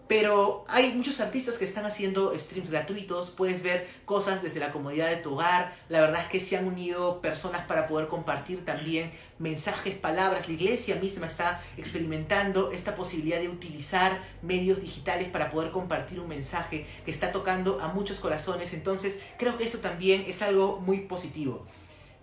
Pero 0.09 0.65
hay 0.69 0.95
muchos 0.95 1.19
artistas 1.21 1.59
que 1.59 1.65
están 1.65 1.85
haciendo 1.85 2.33
streams 2.39 2.71
gratuitos, 2.71 3.31
puedes 3.31 3.63
ver 3.65 3.89
cosas 4.05 4.41
desde 4.41 4.61
la 4.61 4.71
comodidad 4.71 5.09
de 5.09 5.17
tu 5.17 5.35
hogar. 5.35 5.75
La 5.89 6.01
verdad 6.01 6.23
es 6.23 6.29
que 6.29 6.39
se 6.39 6.57
han 6.57 6.65
unido 6.65 7.21
personas 7.21 7.67
para 7.67 7.89
poder 7.89 8.07
compartir 8.07 8.65
también 8.65 9.11
mensajes, 9.41 9.97
palabras. 9.97 10.47
La 10.47 10.55
iglesia 10.55 10.95
misma 10.97 11.27
está 11.27 11.61
experimentando 11.77 12.71
esta 12.71 12.95
posibilidad 12.95 13.41
de 13.41 13.49
utilizar 13.49 14.23
medios 14.43 14.81
digitales 14.81 15.29
para 15.29 15.51
poder 15.51 15.73
compartir 15.73 16.21
un 16.21 16.29
mensaje 16.29 16.87
que 17.05 17.11
está 17.11 17.33
tocando 17.33 17.81
a 17.81 17.89
muchos 17.89 18.21
corazones. 18.21 18.75
Entonces 18.75 19.19
creo 19.39 19.59
que 19.59 19.65
eso 19.65 19.79
también 19.79 20.25
es 20.29 20.41
algo 20.41 20.79
muy 20.79 21.01
positivo. 21.01 21.67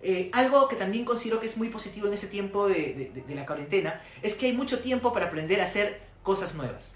Eh, 0.06 0.28
algo 0.34 0.68
que 0.68 0.76
también 0.76 1.06
considero 1.06 1.40
que 1.40 1.46
es 1.46 1.56
muy 1.56 1.70
positivo 1.70 2.06
en 2.06 2.12
ese 2.12 2.26
tiempo 2.26 2.68
de, 2.68 3.10
de 3.26 3.34
la 3.34 3.46
cuarentena 3.46 4.02
es 4.20 4.34
que 4.34 4.46
hay 4.46 4.52
mucho 4.52 4.80
tiempo 4.80 5.14
para 5.14 5.26
aprender 5.26 5.62
a 5.62 5.64
hacer 5.64 6.02
cosas 6.22 6.54
nuevas. 6.54 6.92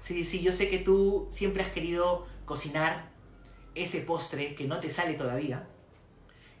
Sí, 0.00 0.24
sí, 0.24 0.42
yo 0.42 0.52
sé 0.52 0.68
que 0.68 0.78
tú 0.78 1.28
siempre 1.30 1.62
has 1.62 1.70
querido 1.70 2.26
cocinar 2.44 3.10
ese 3.74 4.00
postre 4.00 4.54
que 4.54 4.64
no 4.64 4.80
te 4.80 4.90
sale 4.90 5.14
todavía, 5.14 5.66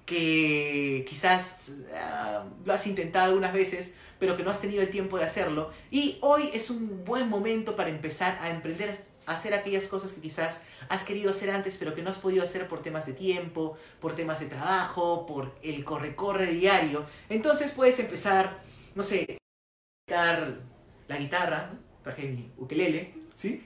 que 0.06 1.04
quizás 1.06 1.72
ah, 1.94 2.46
lo 2.64 2.72
has 2.72 2.86
intentado 2.86 3.26
algunas 3.26 3.52
veces, 3.52 3.94
pero 4.18 4.36
que 4.36 4.44
no 4.44 4.50
has 4.50 4.62
tenido 4.62 4.80
el 4.80 4.88
tiempo 4.88 5.18
de 5.18 5.24
hacerlo. 5.24 5.72
Y 5.90 6.16
hoy 6.22 6.50
es 6.54 6.70
un 6.70 7.04
buen 7.04 7.28
momento 7.28 7.76
para 7.76 7.90
empezar 7.90 8.38
a 8.40 8.48
emprender 8.48 8.96
hacer 9.26 9.54
aquellas 9.54 9.86
cosas 9.86 10.12
que 10.12 10.20
quizás 10.20 10.64
has 10.88 11.04
querido 11.04 11.30
hacer 11.30 11.50
antes, 11.50 11.76
pero 11.76 11.94
que 11.94 12.02
no 12.02 12.10
has 12.10 12.18
podido 12.18 12.42
hacer 12.42 12.68
por 12.68 12.82
temas 12.82 13.06
de 13.06 13.12
tiempo, 13.12 13.76
por 14.00 14.14
temas 14.14 14.40
de 14.40 14.46
trabajo, 14.46 15.26
por 15.26 15.54
el 15.62 15.84
corre-corre 15.84 16.46
diario. 16.46 17.04
Entonces 17.28 17.72
puedes 17.72 17.98
empezar, 17.98 18.58
no 18.94 19.02
sé, 19.02 19.38
la 20.08 21.16
guitarra, 21.18 21.70
traje 22.02 22.28
mi 22.28 22.52
ukelele, 22.58 23.14
¿Sí? 23.34 23.62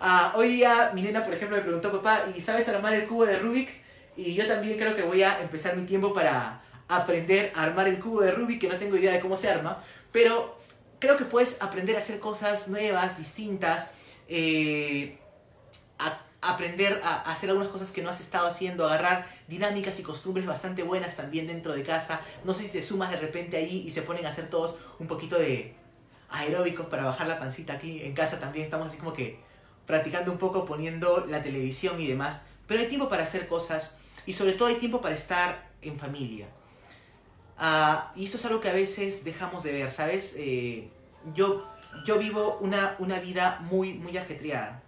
Ah, 0.00 0.32
hoy 0.36 0.48
día 0.48 0.90
mi 0.94 1.02
nena, 1.02 1.24
por 1.24 1.34
ejemplo, 1.34 1.56
me 1.56 1.62
preguntó, 1.62 1.90
papá, 1.90 2.24
¿y 2.36 2.40
sabes 2.40 2.68
armar 2.68 2.94
el 2.94 3.06
cubo 3.06 3.24
de 3.24 3.38
Rubik? 3.38 3.70
Y 4.16 4.34
yo 4.34 4.46
también 4.46 4.78
creo 4.78 4.96
que 4.96 5.02
voy 5.02 5.22
a 5.22 5.40
empezar 5.40 5.76
mi 5.76 5.86
tiempo 5.86 6.12
para 6.12 6.62
aprender 6.88 7.52
a 7.54 7.62
armar 7.62 7.88
el 7.88 7.98
cubo 7.98 8.20
de 8.20 8.32
Rubik, 8.32 8.60
que 8.60 8.68
no 8.68 8.76
tengo 8.76 8.96
idea 8.96 9.12
de 9.12 9.20
cómo 9.20 9.36
se 9.36 9.48
arma, 9.48 9.82
pero 10.12 10.58
creo 10.98 11.16
que 11.16 11.24
puedes 11.24 11.60
aprender 11.62 11.96
a 11.96 12.00
hacer 12.00 12.20
cosas 12.20 12.68
nuevas, 12.68 13.18
distintas, 13.18 13.92
eh, 14.28 15.18
aprender 16.42 17.00
a 17.02 17.22
hacer 17.30 17.50
algunas 17.50 17.70
cosas 17.70 17.90
que 17.90 18.02
no 18.02 18.10
has 18.10 18.20
estado 18.20 18.46
haciendo, 18.46 18.86
agarrar 18.86 19.26
dinámicas 19.48 19.98
y 19.98 20.02
costumbres 20.02 20.46
bastante 20.46 20.84
buenas 20.84 21.16
también 21.16 21.48
dentro 21.48 21.74
de 21.74 21.82
casa. 21.82 22.20
No 22.44 22.54
sé 22.54 22.64
si 22.64 22.68
te 22.68 22.82
sumas 22.82 23.10
de 23.10 23.16
repente 23.16 23.56
ahí 23.56 23.82
y 23.84 23.90
se 23.90 24.02
ponen 24.02 24.26
a 24.26 24.28
hacer 24.28 24.48
todos 24.48 24.76
un 25.00 25.08
poquito 25.08 25.38
de 25.38 25.74
aeróbicos 26.28 26.86
para 26.86 27.04
bajar 27.04 27.26
la 27.26 27.38
pancita 27.38 27.74
aquí 27.74 28.02
en 28.02 28.12
casa 28.12 28.40
también 28.40 28.64
estamos 28.64 28.88
así 28.88 28.96
como 28.96 29.14
que 29.14 29.38
practicando 29.86 30.32
un 30.32 30.38
poco 30.38 30.66
poniendo 30.66 31.24
la 31.28 31.40
televisión 31.40 32.00
y 32.00 32.08
demás 32.08 32.42
pero 32.66 32.80
hay 32.80 32.88
tiempo 32.88 33.08
para 33.08 33.22
hacer 33.22 33.46
cosas 33.46 33.96
y 34.26 34.32
sobre 34.32 34.54
todo 34.54 34.66
hay 34.66 34.74
tiempo 34.74 35.00
para 35.00 35.14
estar 35.14 35.70
en 35.82 35.96
familia 35.96 36.48
Ah, 37.58 38.12
y 38.14 38.24
esto 38.24 38.36
es 38.36 38.44
algo 38.44 38.60
que 38.60 38.68
a 38.68 38.74
veces 38.74 39.24
dejamos 39.24 39.62
de 39.62 39.72
ver, 39.72 39.90
¿sabes? 39.90 40.34
Eh, 40.38 40.88
yo, 41.34 41.66
yo 42.04 42.18
vivo 42.18 42.58
una, 42.60 42.96
una 42.98 43.18
vida 43.20 43.60
muy, 43.70 43.94
muy 43.94 44.16
ajetreada. 44.16 44.82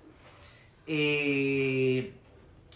Eh, 0.87 2.13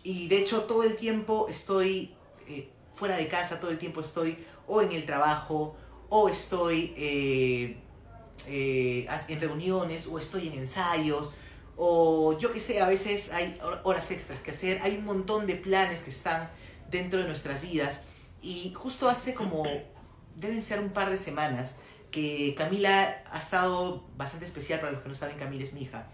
y 0.05 0.29
de 0.29 0.39
hecho 0.39 0.63
todo 0.65 0.83
el 0.83 0.97
tiempo 0.97 1.47
estoy 1.49 2.15
eh, 2.49 2.69
fuera 2.93 3.17
de 3.17 3.29
casa, 3.29 3.61
todo 3.61 3.71
el 3.71 3.79
tiempo 3.79 4.01
estoy 4.01 4.39
o 4.67 4.83
en 4.83 4.93
el 4.93 5.07
trabajo, 5.07 5.77
o 6.09 6.29
estoy 6.29 6.95
en 8.47 9.41
reuniones, 9.41 10.07
o 10.07 10.19
estoy 10.19 10.49
en 10.49 10.55
ensayos, 10.55 11.33
o 11.77 12.39
yo 12.39 12.53
que 12.53 12.61
sé, 12.61 12.81
a 12.81 12.89
veces 12.89 13.33
hay 13.33 13.59
horas 13.85 14.11
extras 14.11 14.41
que 14.43 14.51
hacer, 14.51 14.81
hay 14.83 14.97
un 14.97 15.05
montón 15.05 15.47
de 15.47 15.55
planes 15.55 16.03
que 16.03 16.11
están 16.11 16.51
dentro 16.91 17.19
de 17.19 17.27
nuestras 17.27 17.63
vidas. 17.63 18.05
Y 18.43 18.73
justo 18.75 19.09
hace 19.09 19.35
como, 19.35 19.65
deben 20.37 20.63
ser 20.63 20.81
un 20.81 20.91
par 20.91 21.11
de 21.11 21.19
semanas, 21.19 21.77
que 22.13 22.55
Camila 22.57 23.25
ha 23.29 23.39
estado 23.39 24.05
bastante 24.17 24.47
especial, 24.47 24.79
para 24.79 24.93
los 24.93 25.03
que 25.03 25.09
no 25.09 25.15
saben, 25.17 25.37
Camila 25.37 25.65
es 25.65 25.73
mi 25.73 25.83
hija. 25.83 26.07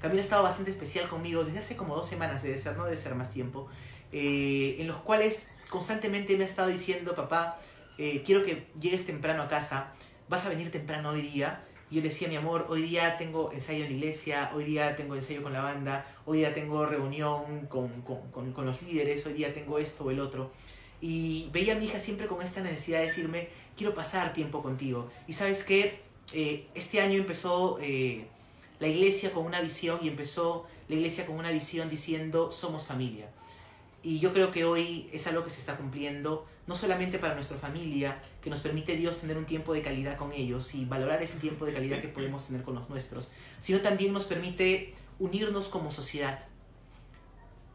Camila 0.00 0.20
ha 0.20 0.24
estado 0.24 0.44
bastante 0.44 0.70
especial 0.70 1.08
conmigo 1.08 1.42
desde 1.42 1.58
hace 1.58 1.76
como 1.76 1.96
dos 1.96 2.06
semanas, 2.06 2.44
debe 2.44 2.58
ser, 2.58 2.76
no 2.76 2.84
debe 2.84 2.96
ser 2.96 3.16
más 3.16 3.32
tiempo, 3.32 3.66
eh, 4.12 4.76
en 4.78 4.86
los 4.86 4.98
cuales 4.98 5.50
constantemente 5.68 6.36
me 6.36 6.44
ha 6.44 6.46
estado 6.46 6.68
diciendo, 6.68 7.16
papá, 7.16 7.58
eh, 7.98 8.22
quiero 8.24 8.44
que 8.44 8.68
llegues 8.78 9.06
temprano 9.06 9.42
a 9.42 9.48
casa, 9.48 9.94
vas 10.28 10.46
a 10.46 10.50
venir 10.50 10.70
temprano 10.70 11.10
hoy 11.10 11.22
día, 11.22 11.64
y 11.90 11.96
yo 11.96 12.02
le 12.02 12.08
decía, 12.08 12.28
mi 12.28 12.36
amor, 12.36 12.66
hoy 12.68 12.82
día 12.82 13.16
tengo 13.16 13.52
ensayo 13.52 13.84
en 13.84 13.90
la 13.90 13.96
iglesia, 13.96 14.50
hoy 14.54 14.64
día 14.64 14.96
tengo 14.96 15.14
ensayo 15.14 15.42
con 15.42 15.52
la 15.52 15.62
banda, 15.62 16.04
hoy 16.24 16.38
día 16.38 16.52
tengo 16.52 16.84
reunión 16.84 17.66
con, 17.68 18.02
con, 18.02 18.52
con, 18.52 18.66
los 18.66 18.82
líderes, 18.82 19.24
hoy 19.24 19.34
día 19.34 19.54
tengo 19.54 19.78
esto 19.78 20.04
o 20.04 20.10
el 20.10 20.20
otro. 20.20 20.50
Y 21.06 21.48
veía 21.52 21.76
a 21.76 21.78
mi 21.78 21.84
hija 21.84 22.00
siempre 22.00 22.26
con 22.26 22.42
esta 22.42 22.60
necesidad 22.60 22.98
de 22.98 23.06
decirme, 23.06 23.48
quiero 23.76 23.94
pasar 23.94 24.32
tiempo 24.32 24.60
contigo. 24.60 25.08
Y 25.28 25.34
sabes 25.34 25.62
que 25.62 26.00
eh, 26.32 26.66
este 26.74 27.00
año 27.00 27.18
empezó 27.18 27.78
eh, 27.80 28.26
la 28.80 28.88
iglesia 28.88 29.32
con 29.32 29.46
una 29.46 29.60
visión 29.60 30.00
y 30.02 30.08
empezó 30.08 30.66
la 30.88 30.96
iglesia 30.96 31.24
con 31.24 31.36
una 31.36 31.52
visión 31.52 31.88
diciendo, 31.88 32.50
somos 32.50 32.86
familia. 32.86 33.30
Y 34.02 34.18
yo 34.18 34.32
creo 34.32 34.50
que 34.50 34.64
hoy 34.64 35.08
es 35.12 35.28
algo 35.28 35.44
que 35.44 35.50
se 35.50 35.60
está 35.60 35.76
cumpliendo 35.76 36.44
no 36.66 36.74
solamente 36.74 37.20
para 37.20 37.36
nuestra 37.36 37.56
familia, 37.56 38.20
que 38.42 38.50
nos 38.50 38.58
permite 38.58 38.96
Dios 38.96 39.20
tener 39.20 39.36
un 39.36 39.46
tiempo 39.46 39.74
de 39.74 39.82
calidad 39.82 40.16
con 40.16 40.32
ellos 40.32 40.74
y 40.74 40.86
valorar 40.86 41.22
ese 41.22 41.38
tiempo 41.38 41.66
de 41.66 41.72
calidad 41.72 42.00
que 42.00 42.08
podemos 42.08 42.48
tener 42.48 42.64
con 42.64 42.74
los 42.74 42.90
nuestros, 42.90 43.30
sino 43.60 43.80
también 43.80 44.12
nos 44.12 44.24
permite 44.24 44.96
unirnos 45.20 45.68
como 45.68 45.92
sociedad. 45.92 46.40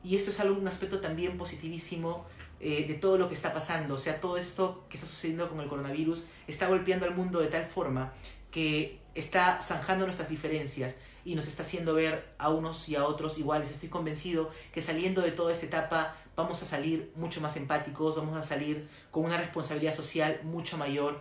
Y 0.04 0.18
esto 0.18 0.32
es 0.32 0.40
algo, 0.42 0.60
un 0.60 0.68
aspecto 0.68 1.00
también 1.00 1.38
positivísimo 1.38 2.26
eh, 2.64 2.86
de 2.88 2.94
todo 2.94 3.18
lo 3.18 3.28
que 3.28 3.34
está 3.34 3.54
pasando. 3.54 3.96
O 3.96 3.98
sea, 3.98 4.22
todo 4.22 4.38
esto 4.38 4.86
que 4.88 4.98
está 4.98 5.08
sucediendo 5.08 5.50
con 5.50 5.60
el 5.62 5.68
coronavirus 5.68 6.26
está 6.48 6.68
golpeando 6.68 7.08
al 7.08 7.16
mundo 7.16 7.40
de 7.40 7.48
tal 7.48 7.66
forma 7.66 8.14
que 8.52 9.00
está 9.16 9.60
zanjando 9.64 10.06
nuestras 10.06 10.30
diferencias 10.30 10.96
y 11.26 11.34
nos 11.34 11.48
está 11.48 11.64
haciendo 11.64 11.96
ver 11.96 12.34
a 12.38 12.50
unos 12.50 12.88
y 12.88 12.96
a 12.96 13.06
otros 13.06 13.40
iguales. 13.40 13.72
Estoy 13.72 13.90
convencido 13.90 14.52
que 14.74 14.84
saliendo 14.84 15.22
de 15.22 15.32
toda 15.32 15.54
esta 15.54 15.66
etapa 15.66 16.16
vamos 16.36 16.62
a 16.62 16.66
salir 16.66 17.12
mucho 17.16 17.42
más 17.42 17.58
empáticos, 17.58 18.16
vamos 18.16 18.38
a 18.38 18.42
salir 18.44 18.88
con 19.10 19.26
una 19.26 19.38
responsabilidad 19.38 19.96
social 19.96 20.40
mucho 20.44 20.78
mayor 20.78 21.20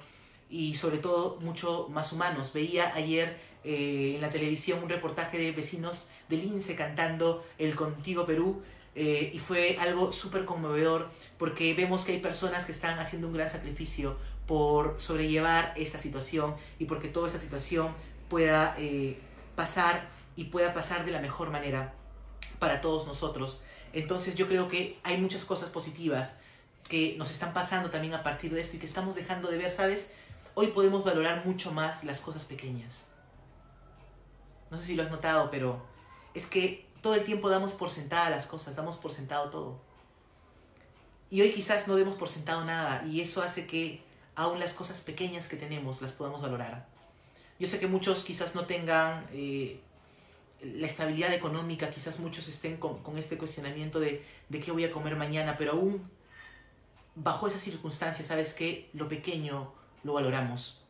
y 0.51 0.75
sobre 0.75 0.99
todo 0.99 1.39
mucho 1.41 1.89
más 1.91 2.13
humanos. 2.13 2.53
Veía 2.53 2.95
ayer 2.95 3.41
eh, 3.65 4.13
en 4.17 4.21
la 4.21 4.29
televisión 4.29 4.83
un 4.83 4.91
reportaje 4.91 5.39
de 5.39 5.53
vecinos 5.53 6.09
del 6.29 6.45
INSE 6.45 6.77
cantando 6.77 7.45
el 7.57 7.75
Contigo 7.77 8.27
Perú 8.27 8.63
eh, 9.03 9.31
y 9.33 9.39
fue 9.39 9.79
algo 9.81 10.13
súper 10.13 10.45
conmovedor 10.45 11.09
porque 11.39 11.73
vemos 11.73 12.05
que 12.05 12.13
hay 12.13 12.19
personas 12.19 12.67
que 12.67 12.73
están 12.73 12.99
haciendo 12.99 13.29
un 13.29 13.33
gran 13.33 13.49
sacrificio 13.49 14.19
por 14.47 15.01
sobrellevar 15.01 15.73
esta 15.75 15.97
situación 15.97 16.55
y 16.79 16.85
porque 16.85 17.09
toda 17.09 17.29
esta 17.29 17.39
situación 17.39 17.95
pueda 18.29 18.75
eh, 18.77 19.19
pasar 19.57 20.07
y 20.37 20.45
pueda 20.45 20.75
pasar 20.75 21.07
de 21.07 21.13
la 21.13 21.21
mejor 21.21 21.49
manera 21.49 21.95
para 22.59 22.83
todos 22.83 23.07
nosotros. 23.07 23.63
Entonces 23.95 24.35
yo 24.35 24.47
creo 24.47 24.69
que 24.69 24.99
hay 25.03 25.17
muchas 25.17 25.47
cosas 25.47 25.71
positivas 25.71 26.37
que 26.87 27.15
nos 27.17 27.31
están 27.31 27.55
pasando 27.55 27.89
también 27.89 28.13
a 28.13 28.23
partir 28.23 28.53
de 28.53 28.61
esto 28.61 28.77
y 28.77 28.81
que 28.81 28.87
estamos 28.87 29.15
dejando 29.15 29.51
de 29.51 29.57
ver, 29.57 29.71
¿sabes? 29.71 30.13
Hoy 30.53 30.67
podemos 30.67 31.05
valorar 31.05 31.47
mucho 31.47 31.73
más 31.73 32.05
las 32.05 32.21
cosas 32.21 32.45
pequeñas. 32.45 33.05
No 34.71 34.77
sé 34.77 34.85
si 34.85 34.95
lo 34.95 35.05
has 35.05 35.11
notado, 35.11 35.51
pero 35.51 35.87
es 36.35 36.45
que 36.45 36.90
todo 37.03 37.15
el 37.15 37.25
tiempo 37.25 37.49
damos 37.49 37.73
por 37.73 37.91
sentada 37.91 38.31
las 38.31 38.47
cosas, 38.47 38.77
damos 38.77 38.97
por 38.97 39.13
sentado 39.13 39.51
todo. 39.51 39.81
Y 41.31 41.43
hoy 41.43 41.53
quizás 41.53 41.87
no 41.87 41.97
demos 41.97 42.17
por 42.17 42.29
sentado 42.29 42.65
nada 42.65 43.05
y 43.07 43.21
eso 43.21 43.43
hace 43.43 43.67
que 43.67 44.03
aún 44.35 44.59
las 44.59 44.75
cosas 44.75 45.01
pequeñas 45.01 45.49
que 45.49 45.57
tenemos 45.57 46.03
las 46.03 46.13
podamos 46.13 46.43
valorar. 46.43 46.87
Yo 47.59 47.69
sé 47.69 47.79
que 47.79 47.87
muchos 47.87 48.25
quizás 48.25 48.55
no 48.55 48.65
tengan 48.65 49.27
eh, 49.33 49.81
la 50.63 50.87
estabilidad 50.87 51.33
económica, 51.33 51.91
quizás 51.91 52.19
muchos 52.19 52.49
estén 52.49 52.79
con, 52.79 53.01
este 53.17 53.39
cuestionamiento 53.39 54.01
de, 54.01 54.25
de, 54.49 54.61
qué 54.61 54.73
voy 54.73 54.85
a 54.85 54.93
comer 54.93 55.17
mañana, 55.17 55.57
pero 55.57 55.73
aún 55.73 56.11
bajo 57.15 57.47
esas 57.47 57.61
circunstancias, 57.61 58.27
sabes 58.27 58.55
que 58.55 58.89
lo 58.93 59.09
pequeño 59.09 59.73
lo 60.03 60.15
valoramos. 60.15 60.81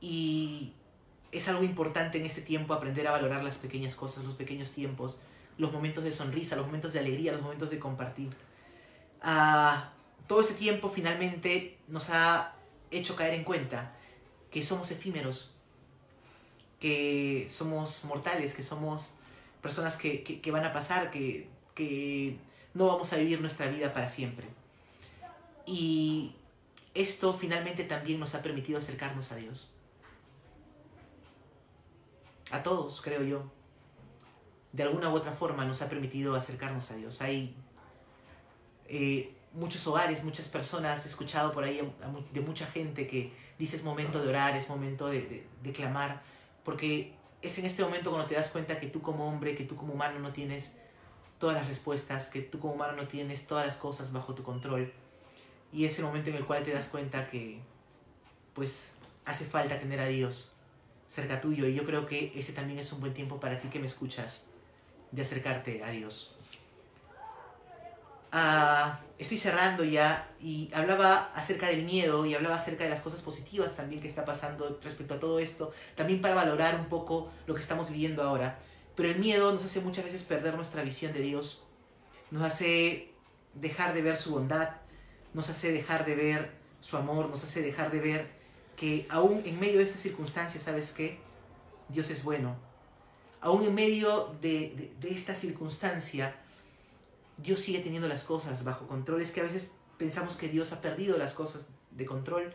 Y 0.00 0.72
es 1.32 1.48
algo 1.48 1.62
importante 1.62 2.18
en 2.18 2.24
este 2.24 2.40
tiempo 2.40 2.74
aprender 2.74 3.06
a 3.06 3.12
valorar 3.12 3.44
las 3.44 3.58
pequeñas 3.58 3.94
cosas, 3.94 4.24
los 4.24 4.34
pequeños 4.34 4.70
tiempos, 4.72 5.18
los 5.58 5.72
momentos 5.72 6.04
de 6.04 6.12
sonrisa, 6.12 6.56
los 6.56 6.66
momentos 6.66 6.92
de 6.92 7.00
alegría, 7.00 7.32
los 7.32 7.42
momentos 7.42 7.70
de 7.70 7.78
compartir. 7.78 8.30
Ah, 9.20 9.92
todo 10.26 10.40
este 10.40 10.54
tiempo 10.54 10.88
finalmente 10.88 11.78
nos 11.88 12.10
ha 12.10 12.54
hecho 12.90 13.16
caer 13.16 13.34
en 13.34 13.44
cuenta 13.44 13.92
que 14.50 14.62
somos 14.62 14.90
efímeros, 14.90 15.50
que 16.80 17.46
somos 17.50 18.04
mortales, 18.04 18.54
que 18.54 18.62
somos 18.62 19.10
personas 19.60 19.96
que, 19.96 20.40
van 20.50 20.64
a 20.64 20.72
pasar, 20.72 21.10
que, 21.10 21.48
que 21.74 22.36
no 22.74 22.86
vamos 22.86 23.12
a 23.12 23.16
vivir 23.16 23.40
nuestra 23.40 23.66
vida 23.66 23.92
para 23.92 24.08
siempre. 24.08 24.46
Y 25.66 26.32
esto 26.94 27.34
finalmente 27.34 27.84
también 27.84 28.20
nos 28.20 28.34
ha 28.34 28.42
permitido 28.42 28.78
acercarnos 28.78 29.32
a 29.32 29.36
Dios. 29.36 29.72
A 32.50 32.62
todos, 32.62 33.00
creo 33.00 33.22
yo. 33.22 33.42
De 34.72 34.82
alguna 34.82 35.10
u 35.10 35.14
otra 35.14 35.32
forma 35.32 35.64
nos 35.64 35.82
ha 35.82 35.88
permitido 35.88 36.34
acercarnos 36.34 36.90
a 36.90 36.94
Dios. 36.94 37.20
Hay 37.20 37.56
eh, 38.86 39.34
muchos 39.52 39.86
hogares, 39.86 40.24
muchas 40.24 40.48
personas, 40.48 41.04
he 41.04 41.08
escuchado 41.08 41.52
por 41.52 41.64
ahí 41.64 41.80
de 42.32 42.40
mucha 42.40 42.66
gente 42.66 43.06
que 43.06 43.32
dice 43.58 43.76
es 43.76 43.82
momento 43.82 44.22
de 44.22 44.28
orar, 44.28 44.56
es 44.56 44.68
momento 44.68 45.08
de, 45.08 45.46
de 45.62 45.72
clamar 45.72 46.22
porque 46.68 47.14
es 47.40 47.58
en 47.58 47.64
este 47.64 47.82
momento 47.82 48.10
cuando 48.10 48.28
te 48.28 48.34
das 48.34 48.48
cuenta 48.48 48.78
que 48.78 48.88
tú 48.88 49.00
como 49.00 49.26
hombre, 49.26 49.56
que 49.56 49.64
tú 49.64 49.74
como 49.74 49.94
humano 49.94 50.18
no 50.18 50.34
tienes 50.34 50.76
todas 51.38 51.56
las 51.56 51.66
respuestas, 51.66 52.26
que 52.26 52.42
tú 52.42 52.58
como 52.58 52.74
humano 52.74 52.92
no 52.92 53.08
tienes 53.08 53.46
todas 53.46 53.64
las 53.64 53.76
cosas 53.76 54.12
bajo 54.12 54.34
tu 54.34 54.42
control. 54.42 54.92
Y 55.72 55.86
es 55.86 55.98
el 55.98 56.04
momento 56.04 56.28
en 56.28 56.36
el 56.36 56.44
cual 56.44 56.62
te 56.64 56.74
das 56.74 56.88
cuenta 56.88 57.30
que 57.30 57.62
pues 58.52 58.92
hace 59.24 59.46
falta 59.46 59.80
tener 59.80 59.98
a 59.98 60.08
Dios 60.08 60.57
cerca 61.08 61.40
tuyo. 61.40 61.66
Y 61.66 61.74
yo 61.74 61.84
creo 61.84 62.06
que 62.06 62.32
ese 62.36 62.52
también 62.52 62.78
es 62.78 62.92
un 62.92 63.00
buen 63.00 63.14
tiempo 63.14 63.40
para 63.40 63.60
ti 63.60 63.68
que 63.68 63.80
me 63.80 63.86
escuchas 63.86 64.46
de 65.10 65.22
acercarte 65.22 65.82
a 65.82 65.90
Dios. 65.90 66.34
Ah, 68.30 69.00
estoy 69.16 69.38
cerrando 69.38 69.84
ya 69.84 70.30
y 70.38 70.70
hablaba 70.74 71.32
acerca 71.34 71.68
del 71.68 71.84
miedo 71.84 72.26
y 72.26 72.34
hablaba 72.34 72.56
acerca 72.56 72.84
de 72.84 72.90
las 72.90 73.00
cosas 73.00 73.22
positivas 73.22 73.74
también 73.74 74.02
que 74.02 74.06
está 74.06 74.26
pasando 74.26 74.78
respecto 74.82 75.14
a 75.14 75.18
todo 75.18 75.38
esto, 75.38 75.72
también 75.94 76.20
para 76.20 76.34
valorar 76.34 76.78
un 76.78 76.86
poco 76.86 77.30
lo 77.46 77.54
que 77.54 77.60
estamos 77.62 77.90
viviendo 77.90 78.22
ahora. 78.22 78.58
Pero 78.94 79.10
el 79.10 79.18
miedo 79.18 79.50
nos 79.52 79.64
hace 79.64 79.80
muchas 79.80 80.04
veces 80.04 80.24
perder 80.24 80.54
nuestra 80.56 80.82
visión 80.82 81.14
de 81.14 81.20
Dios, 81.20 81.62
nos 82.30 82.42
hace 82.42 83.14
dejar 83.54 83.94
de 83.94 84.02
ver 84.02 84.18
su 84.18 84.32
bondad, 84.32 84.76
nos 85.32 85.48
hace 85.48 85.72
dejar 85.72 86.04
de 86.04 86.14
ver 86.14 86.50
su 86.82 86.98
amor, 86.98 87.30
nos 87.30 87.42
hace 87.44 87.62
dejar 87.62 87.90
de 87.90 88.00
ver 88.00 88.37
que 88.78 89.06
aún 89.10 89.42
en 89.44 89.58
medio 89.58 89.78
de 89.78 89.84
estas 89.84 90.00
circunstancias, 90.00 90.62
¿sabes 90.62 90.92
qué? 90.92 91.18
Dios 91.88 92.10
es 92.10 92.22
bueno. 92.22 92.56
Aún 93.40 93.64
en 93.64 93.74
medio 93.74 94.36
de, 94.40 94.92
de, 95.00 95.10
esta 95.10 95.34
circunstancia, 95.34 96.36
Dios 97.36 97.60
sigue 97.60 97.80
teniendo 97.80 98.08
las 98.08 98.24
cosas 98.24 98.64
bajo 98.64 98.86
control. 98.86 99.22
Es 99.22 99.30
que 99.30 99.40
a 99.40 99.44
veces 99.44 99.72
pensamos 99.96 100.36
que 100.36 100.48
Dios 100.48 100.72
ha 100.72 100.80
perdido 100.80 101.18
las 101.18 101.34
cosas 101.34 101.66
de 101.90 102.06
control 102.06 102.52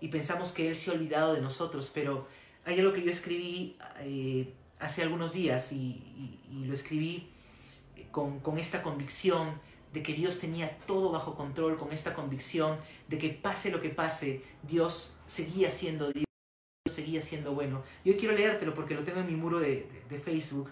y 0.00 0.08
pensamos 0.08 0.52
que 0.52 0.68
Él 0.68 0.76
se 0.76 0.90
ha 0.90 0.94
olvidado 0.94 1.34
de 1.34 1.40
nosotros, 1.40 1.90
pero 1.92 2.26
hay 2.64 2.78
algo 2.78 2.92
que 2.92 3.02
yo 3.02 3.10
escribí 3.10 3.76
eh, 4.00 4.52
hace 4.78 5.02
algunos 5.02 5.32
días 5.32 5.72
y, 5.72 6.38
lo 6.50 6.72
escribí 6.72 7.28
con, 8.10 8.38
con, 8.40 8.58
esta 8.58 8.82
convicción 8.82 9.60
de 9.94 10.02
que 10.02 10.12
Dios 10.12 10.38
tenía 10.40 10.76
todo 10.86 11.10
bajo 11.12 11.34
control, 11.34 11.78
con 11.78 11.92
esta 11.92 12.14
convicción 12.14 12.78
de 13.08 13.16
que 13.16 13.30
pase 13.30 13.70
lo 13.70 13.80
que 13.80 13.88
pase, 13.88 14.42
Dios 14.62 15.16
seguía 15.24 15.70
siendo 15.70 16.12
Dios, 16.12 16.26
seguía 16.86 17.22
siendo 17.22 17.54
bueno. 17.54 17.82
Yo 18.04 18.16
quiero 18.18 18.34
leértelo 18.34 18.74
porque 18.74 18.94
lo 18.94 19.04
tengo 19.04 19.20
en 19.20 19.26
mi 19.26 19.36
muro 19.36 19.58
de, 19.60 19.88
de 20.10 20.18
Facebook 20.18 20.70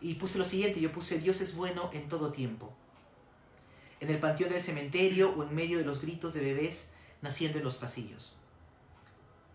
y 0.00 0.14
puse 0.14 0.38
lo 0.38 0.44
siguiente, 0.44 0.80
yo 0.80 0.90
puse 0.90 1.18
Dios 1.18 1.40
es 1.40 1.54
bueno 1.54 1.90
en 1.92 2.08
todo 2.08 2.32
tiempo 2.32 2.74
en 4.04 4.10
el 4.10 4.18
panteón 4.18 4.50
del 4.50 4.62
cementerio 4.62 5.34
o 5.36 5.42
en 5.42 5.54
medio 5.54 5.78
de 5.78 5.84
los 5.84 6.00
gritos 6.00 6.34
de 6.34 6.40
bebés, 6.40 6.92
naciendo 7.22 7.58
en 7.58 7.64
los 7.64 7.76
pasillos 7.76 8.36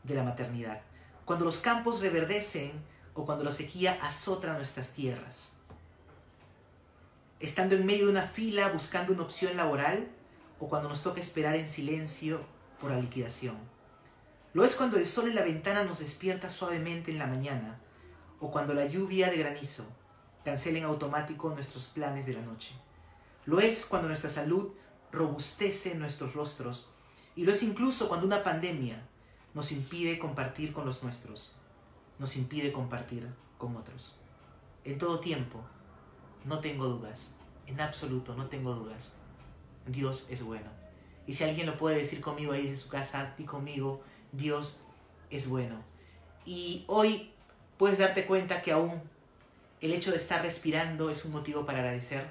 de 0.03 0.15
la 0.15 0.23
maternidad. 0.23 0.81
Cuando 1.25 1.45
los 1.45 1.59
campos 1.59 2.01
reverdecen 2.01 2.71
o 3.13 3.25
cuando 3.25 3.43
la 3.43 3.51
sequía 3.51 3.99
azota 4.01 4.53
nuestras 4.53 4.93
tierras. 4.93 5.53
Estando 7.39 7.75
en 7.75 7.85
medio 7.85 8.05
de 8.05 8.11
una 8.11 8.27
fila 8.27 8.67
buscando 8.69 9.13
una 9.13 9.23
opción 9.23 9.55
laboral 9.55 10.09
o 10.59 10.67
cuando 10.67 10.89
nos 10.89 11.03
toca 11.03 11.21
esperar 11.21 11.55
en 11.55 11.69
silencio 11.69 12.41
por 12.81 12.91
la 12.91 12.99
liquidación. 12.99 13.55
Lo 14.53 14.65
es 14.65 14.75
cuando 14.75 14.97
el 14.97 15.05
sol 15.05 15.29
en 15.29 15.35
la 15.35 15.43
ventana 15.43 15.83
nos 15.83 15.99
despierta 15.99 16.49
suavemente 16.49 17.11
en 17.11 17.19
la 17.19 17.27
mañana 17.27 17.79
o 18.39 18.51
cuando 18.51 18.73
la 18.73 18.85
lluvia 18.85 19.29
de 19.29 19.37
granizo 19.37 19.85
cancela 20.43 20.79
en 20.79 20.83
automático 20.85 21.49
nuestros 21.49 21.87
planes 21.87 22.25
de 22.25 22.33
la 22.33 22.41
noche. 22.41 22.71
Lo 23.45 23.59
es 23.59 23.85
cuando 23.85 24.07
nuestra 24.07 24.29
salud 24.29 24.73
robustece 25.11 25.95
nuestros 25.95 26.33
rostros 26.33 26.89
y 27.35 27.43
lo 27.43 27.51
es 27.51 27.63
incluso 27.63 28.07
cuando 28.09 28.25
una 28.25 28.43
pandemia 28.43 29.07
nos 29.53 29.71
impide 29.71 30.19
compartir 30.19 30.73
con 30.73 30.85
los 30.85 31.03
nuestros, 31.03 31.55
nos 32.17 32.35
impide 32.35 32.71
compartir 32.71 33.27
con 33.57 33.75
otros. 33.77 34.15
En 34.83 34.97
todo 34.97 35.19
tiempo, 35.19 35.63
no 36.49 36.59
tengo 36.59 36.87
dudas, 36.87 37.29
en 37.67 37.79
absoluto 37.79 38.35
no 38.35 38.47
tengo 38.47 38.73
dudas. 38.73 39.13
Dios 39.85 40.25
es 40.31 40.41
bueno. 40.41 40.67
Y 41.27 41.35
si 41.35 41.43
alguien 41.43 41.67
lo 41.67 41.77
puede 41.77 41.97
decir 41.97 42.21
conmigo 42.21 42.53
ahí 42.53 42.63
desde 42.63 42.77
su 42.77 42.89
casa, 42.89 43.35
y 43.37 43.43
conmigo, 43.43 44.01
Dios 44.31 44.79
es 45.29 45.47
bueno. 45.47 45.75
Y 46.45 46.85
hoy 46.87 47.31
puedes 47.77 47.99
darte 47.99 48.25
cuenta 48.25 48.63
que 48.63 48.71
aún 48.71 48.99
el 49.79 49.93
hecho 49.93 50.09
de 50.09 50.17
estar 50.17 50.41
respirando 50.41 51.11
es 51.11 51.23
un 51.23 51.33
motivo 51.33 51.67
para 51.67 51.79
agradecer. 51.79 52.27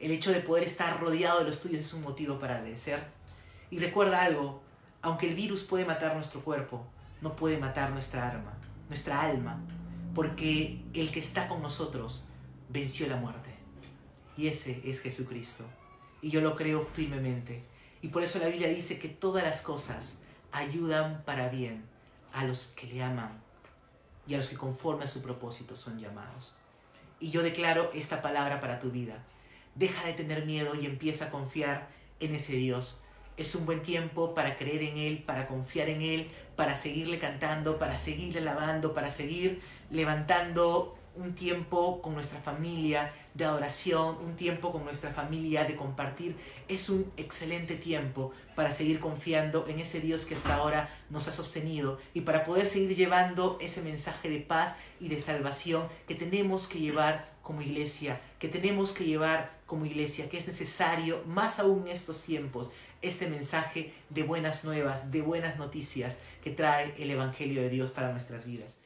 El 0.00 0.10
hecho 0.10 0.32
de 0.32 0.40
poder 0.40 0.64
estar 0.64 1.00
rodeado 1.00 1.38
de 1.38 1.44
los 1.44 1.60
tuyos 1.60 1.86
es 1.86 1.94
un 1.94 2.02
motivo 2.02 2.40
para 2.40 2.56
agradecer. 2.56 3.04
Y 3.70 3.78
recuerda 3.78 4.22
algo, 4.22 4.60
aunque 5.00 5.28
el 5.28 5.36
virus 5.36 5.62
puede 5.62 5.84
matar 5.84 6.16
nuestro 6.16 6.40
cuerpo, 6.40 6.84
no 7.20 7.36
puede 7.36 7.58
matar 7.58 7.90
nuestra 7.90 8.28
alma, 8.28 8.52
nuestra 8.88 9.20
alma, 9.20 9.60
porque 10.12 10.82
el 10.92 11.12
que 11.12 11.20
está 11.20 11.46
con 11.46 11.62
nosotros 11.62 12.24
venció 12.68 13.06
la 13.06 13.16
muerte. 13.16 13.50
Y 14.36 14.48
ese 14.48 14.80
es 14.84 15.00
Jesucristo. 15.00 15.64
Y 16.22 16.30
yo 16.30 16.40
lo 16.40 16.56
creo 16.56 16.82
firmemente. 16.82 17.62
Y 18.02 18.08
por 18.08 18.22
eso 18.22 18.38
la 18.38 18.48
Biblia 18.48 18.68
dice 18.68 18.98
que 18.98 19.08
todas 19.08 19.42
las 19.42 19.60
cosas 19.60 20.20
ayudan 20.52 21.22
para 21.24 21.48
bien 21.48 21.84
a 22.32 22.44
los 22.44 22.66
que 22.68 22.86
le 22.86 23.02
aman 23.02 23.40
y 24.26 24.34
a 24.34 24.36
los 24.36 24.48
que 24.48 24.56
conforme 24.56 25.04
a 25.04 25.08
su 25.08 25.22
propósito 25.22 25.74
son 25.74 25.98
llamados. 25.98 26.54
Y 27.20 27.30
yo 27.30 27.42
declaro 27.42 27.90
esta 27.94 28.22
palabra 28.22 28.60
para 28.60 28.78
tu 28.78 28.90
vida. 28.90 29.24
Deja 29.74 30.06
de 30.06 30.12
tener 30.12 30.44
miedo 30.44 30.74
y 30.74 30.86
empieza 30.86 31.26
a 31.26 31.30
confiar 31.30 31.88
en 32.20 32.34
ese 32.34 32.52
Dios. 32.54 33.02
Es 33.36 33.54
un 33.54 33.66
buen 33.66 33.82
tiempo 33.82 34.34
para 34.34 34.58
creer 34.58 34.82
en 34.82 34.96
Él, 34.96 35.22
para 35.24 35.46
confiar 35.46 35.88
en 35.88 36.02
Él, 36.02 36.30
para 36.56 36.76
seguirle 36.76 37.18
cantando, 37.18 37.78
para 37.78 37.96
seguirle 37.96 38.40
alabando, 38.40 38.94
para 38.94 39.10
seguir 39.10 39.62
levantando 39.90 40.97
un 41.18 41.34
tiempo 41.34 42.00
con 42.00 42.14
nuestra 42.14 42.40
familia 42.40 43.12
de 43.34 43.44
adoración, 43.44 44.16
un 44.24 44.36
tiempo 44.36 44.72
con 44.72 44.84
nuestra 44.84 45.12
familia 45.12 45.64
de 45.64 45.76
compartir. 45.76 46.36
Es 46.68 46.88
un 46.88 47.10
excelente 47.16 47.74
tiempo 47.74 48.32
para 48.54 48.72
seguir 48.72 49.00
confiando 49.00 49.66
en 49.68 49.80
ese 49.80 50.00
Dios 50.00 50.24
que 50.24 50.36
hasta 50.36 50.54
ahora 50.54 50.88
nos 51.10 51.28
ha 51.28 51.32
sostenido 51.32 51.98
y 52.14 52.22
para 52.22 52.44
poder 52.44 52.66
seguir 52.66 52.96
llevando 52.96 53.58
ese 53.60 53.82
mensaje 53.82 54.30
de 54.30 54.40
paz 54.40 54.76
y 55.00 55.08
de 55.08 55.20
salvación 55.20 55.88
que 56.06 56.14
tenemos 56.14 56.66
que 56.66 56.80
llevar 56.80 57.36
como 57.42 57.62
iglesia, 57.62 58.20
que 58.38 58.48
tenemos 58.48 58.92
que 58.92 59.04
llevar 59.04 59.58
como 59.66 59.86
iglesia, 59.86 60.28
que 60.28 60.38
es 60.38 60.46
necesario, 60.46 61.22
más 61.26 61.58
aún 61.58 61.86
en 61.86 61.94
estos 61.94 62.22
tiempos, 62.22 62.70
este 63.02 63.28
mensaje 63.28 63.94
de 64.10 64.22
buenas 64.22 64.64
nuevas, 64.64 65.10
de 65.10 65.22
buenas 65.22 65.56
noticias 65.56 66.18
que 66.42 66.50
trae 66.50 66.94
el 66.98 67.10
Evangelio 67.10 67.62
de 67.62 67.70
Dios 67.70 67.90
para 67.90 68.12
nuestras 68.12 68.44
vidas. 68.44 68.78